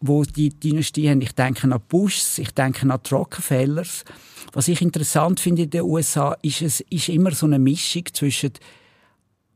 wo 0.00 0.22
die 0.22 0.50
Dynastie 0.50 1.10
haben. 1.10 1.20
Ich 1.20 1.32
denke 1.32 1.64
an 1.64 1.80
Bushs, 1.88 2.38
ich 2.38 2.52
denke 2.52 2.88
an 2.88 3.00
die 3.04 3.14
Rockefellers. 3.14 4.04
Was 4.52 4.68
ich 4.68 4.80
interessant 4.80 5.40
finde 5.40 5.62
in 5.62 5.70
den 5.70 5.82
USA, 5.82 6.36
ist 6.42 6.62
es 6.62 6.80
ist 6.80 7.08
immer 7.08 7.32
so 7.32 7.46
eine 7.46 7.58
Mischung 7.58 8.04
zwischen 8.12 8.52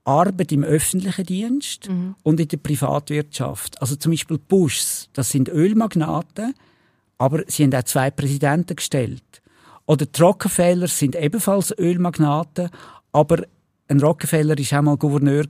Arbeit 0.04 0.50
im 0.50 0.64
öffentlichen 0.64 1.24
Dienst 1.24 1.88
mhm. 1.88 2.16
und 2.22 2.40
in 2.40 2.48
der 2.48 2.56
Privatwirtschaft. 2.56 3.80
Also 3.80 3.94
zum 3.96 4.12
Beispiel 4.12 4.38
Bushs, 4.38 5.08
das 5.12 5.30
sind 5.30 5.48
Ölmagnaten, 5.48 6.54
aber 7.18 7.44
sie 7.46 7.64
haben 7.64 7.74
auch 7.74 7.84
zwei 7.84 8.10
Präsidenten 8.10 8.76
gestellt. 8.76 9.22
Oder 9.86 10.06
die 10.06 10.20
Rockefellers 10.20 10.98
sind 10.98 11.14
ebenfalls 11.14 11.76
Ölmagnaten, 11.78 12.70
aber 13.12 13.44
ein 13.92 14.00
Rockefeller 14.00 14.58
ist 14.58 14.72
auch 14.74 14.82
mal 14.82 14.96
Gouverneur 14.96 15.44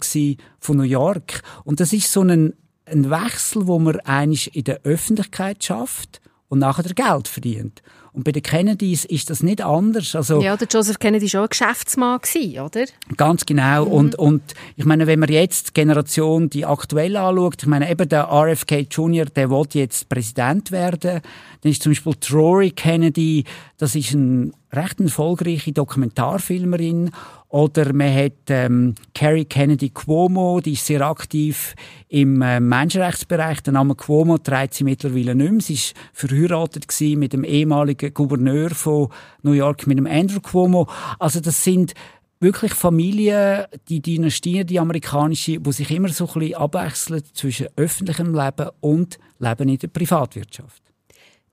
von 0.59 0.77
New 0.77 0.83
York. 0.83 1.43
Und 1.65 1.81
das 1.81 1.93
ist 1.93 2.13
so 2.13 2.23
ein 2.23 2.55
ein 2.87 3.11
Wechsel, 3.11 3.67
wo 3.67 3.79
man 3.79 4.01
eigentlich 4.01 4.55
in 4.55 4.65
der 4.65 4.81
Öffentlichkeit 4.83 5.65
schafft 5.65 6.21
und 6.49 6.59
nachher 6.59 6.83
Geld 6.83 7.29
verdient. 7.29 7.83
Und 8.15 8.25
bei 8.25 8.33
den 8.33 8.43
Kennedys 8.43 9.07
ist 9.07 9.31
das 9.31 9.43
nicht 9.43 9.63
anders. 9.63 10.15
Also, 10.15 10.43
ja, 10.43 10.55
der 10.55 10.69
Joseph 10.69 10.99
Kennedy 10.99 11.33
war 11.33 11.41
auch 11.41 11.45
ein 11.45 11.49
Geschäftsmann, 11.49 12.21
oder? 12.61 12.85
Ganz 13.17 13.47
genau. 13.47 13.87
Mhm. 13.87 13.93
Und, 13.93 14.15
und 14.17 14.43
ich 14.77 14.85
meine, 14.85 15.07
wenn 15.07 15.19
man 15.19 15.31
jetzt 15.31 15.69
die 15.69 15.73
Generation, 15.73 16.51
die 16.51 16.67
aktuell 16.67 17.17
anschaut, 17.17 17.63
ich 17.63 17.67
meine, 17.67 17.91
eben 17.91 18.07
der 18.07 18.25
RFK 18.31 18.81
Jr., 18.91 19.25
der 19.25 19.49
will 19.49 19.65
jetzt 19.73 20.11
Präsident 20.11 20.71
werden. 20.73 21.23
Dann 21.63 21.73
ist 21.73 21.83
zum 21.83 21.93
Beispiel 21.93 22.13
Rory 22.31 22.71
Kennedy, 22.71 23.45
das 23.79 23.95
ist 23.95 24.13
eine 24.13 24.53
recht 24.75 25.01
erfolgreiche 25.01 25.73
Dokumentarfilmerin. 25.73 27.11
Oder 27.49 27.93
man 27.93 28.15
hat 28.15 28.49
ähm, 28.49 28.95
Carrie 29.15 29.45
Kennedy 29.45 29.91
Cuomo, 29.91 30.61
die 30.61 30.73
ist 30.73 30.87
sehr 30.87 31.03
aktiv 31.03 31.75
im 32.09 32.41
äh, 32.41 32.61
Menschenrechtsbereich. 32.61 33.63
Der 33.63 33.75
Name 33.75 33.95
Cuomo 33.95 34.39
trägt 34.39 34.75
sie 34.75 34.85
mittlerweile 34.85 35.35
nicht 35.35 35.53
mehr. 35.53 35.61
Sie 35.61 35.75
war 35.75 36.03
verheiratet 36.15 36.87
mit 37.19 37.35
dem 37.35 37.45
ehemaligen 37.45 38.15
Gouverneur 38.15 38.71
von 38.71 39.09
New 39.43 39.53
York, 39.53 39.87
mit 39.87 39.99
dem 39.99 40.07
Andrew 40.07 40.41
Cuomo. 40.41 40.89
Also 41.19 41.41
das 41.41 41.63
sind 41.63 41.93
wirklich 42.41 42.75
Familien, 42.75 43.67
die 43.89 44.01
Dynastien, 44.01 44.67
die 44.67 44.81
amerikanische, 44.81 45.61
die 45.61 45.73
sich 45.73 45.91
immer 45.91 46.09
so 46.09 46.27
ein 46.27 46.41
bisschen 46.41 46.55
abwechseln 46.57 47.23
zwischen 47.35 47.69
öffentlichem 47.77 48.35
Leben 48.35 48.71
und 48.81 49.19
Leben 49.39 49.69
in 49.69 49.79
der 49.79 49.89
Privatwirtschaft. 49.89 50.82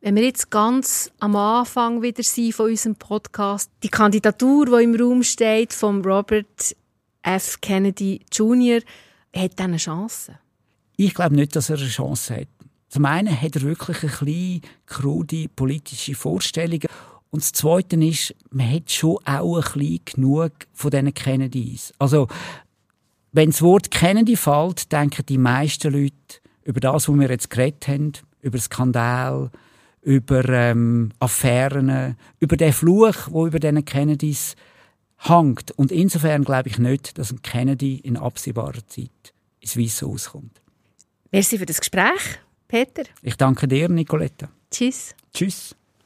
Wenn 0.01 0.15
wir 0.15 0.23
jetzt 0.23 0.49
ganz 0.49 1.12
am 1.19 1.35
Anfang 1.35 2.01
wieder 2.01 2.23
sind 2.23 2.53
von 2.53 2.69
unserem 2.69 2.95
Podcast, 2.95 3.69
die 3.83 3.89
Kandidatur, 3.89 4.65
die 4.67 4.83
im 4.85 4.95
Raum 4.95 5.23
steht, 5.23 5.73
von 5.73 6.01
Robert 6.05 6.73
F. 7.21 7.59
Kennedy 7.59 8.21
Jr., 8.31 8.79
hat 9.35 9.59
er 9.59 9.65
eine 9.65 9.75
Chance? 9.75 10.39
Ich 10.95 11.13
glaube 11.13 11.35
nicht, 11.35 11.53
dass 11.53 11.69
er 11.69 11.77
eine 11.77 11.89
Chance 11.89 12.33
hat. 12.33 12.47
Zum 12.88 13.03
einen 13.03 13.41
hat 13.41 13.57
er 13.57 13.63
wirklich 13.63 14.01
eine 14.01 14.12
kleine, 14.12 14.62
krude 14.85 15.49
politische 15.49 16.15
Vorstellungen. 16.15 16.88
Und 17.29 17.43
das 17.43 17.51
Zweite 17.51 17.97
ist, 17.97 18.33
man 18.51 18.71
hat 18.71 18.89
schon 18.89 19.17
auch 19.25 19.57
ein 19.57 19.62
bisschen 19.62 19.99
genug 20.05 20.53
von 20.71 20.91
diesen 20.91 21.13
Kennedys. 21.13 21.93
Also, 21.99 22.29
wenn 23.33 23.51
das 23.51 23.62
Wort 23.62 23.91
Kennedy 23.91 24.38
fällt, 24.38 24.93
denken 24.93 25.25
die 25.27 25.38
meisten 25.38 25.91
Leute 25.91 26.39
über 26.63 26.79
das, 26.79 27.09
was 27.09 27.19
wir 27.19 27.29
jetzt 27.29 27.49
geredet 27.49 27.85
haben, 27.89 28.13
über 28.41 28.57
Skandal, 28.57 29.51
über 30.01 30.47
ähm, 30.47 31.12
Affären, 31.19 32.15
über 32.39 32.57
den 32.57 32.73
Fluch, 32.73 33.15
wo 33.29 33.47
über 33.47 33.59
diesen 33.59 33.83
Kennedys 33.85 34.55
hängt. 35.17 35.71
Und 35.71 35.91
insofern 35.91 36.43
glaube 36.43 36.69
ich 36.69 36.79
nicht, 36.79 37.17
dass 37.17 37.31
ein 37.31 37.41
Kennedy 37.41 37.95
in 37.95 38.17
absehbarer 38.17 38.85
Zeit 38.88 39.33
ins 39.59 39.77
Weiße 39.77 40.05
auskommt. 40.05 40.62
Merci 41.31 41.57
für 41.57 41.65
das 41.65 41.79
Gespräch, 41.79 42.39
Peter. 42.67 43.03
Ich 43.21 43.35
danke 43.35 43.67
dir, 43.67 43.89
Nicoletta. 43.89 44.49
Tschüss. 44.71 45.15
Tschüss. 45.33 45.75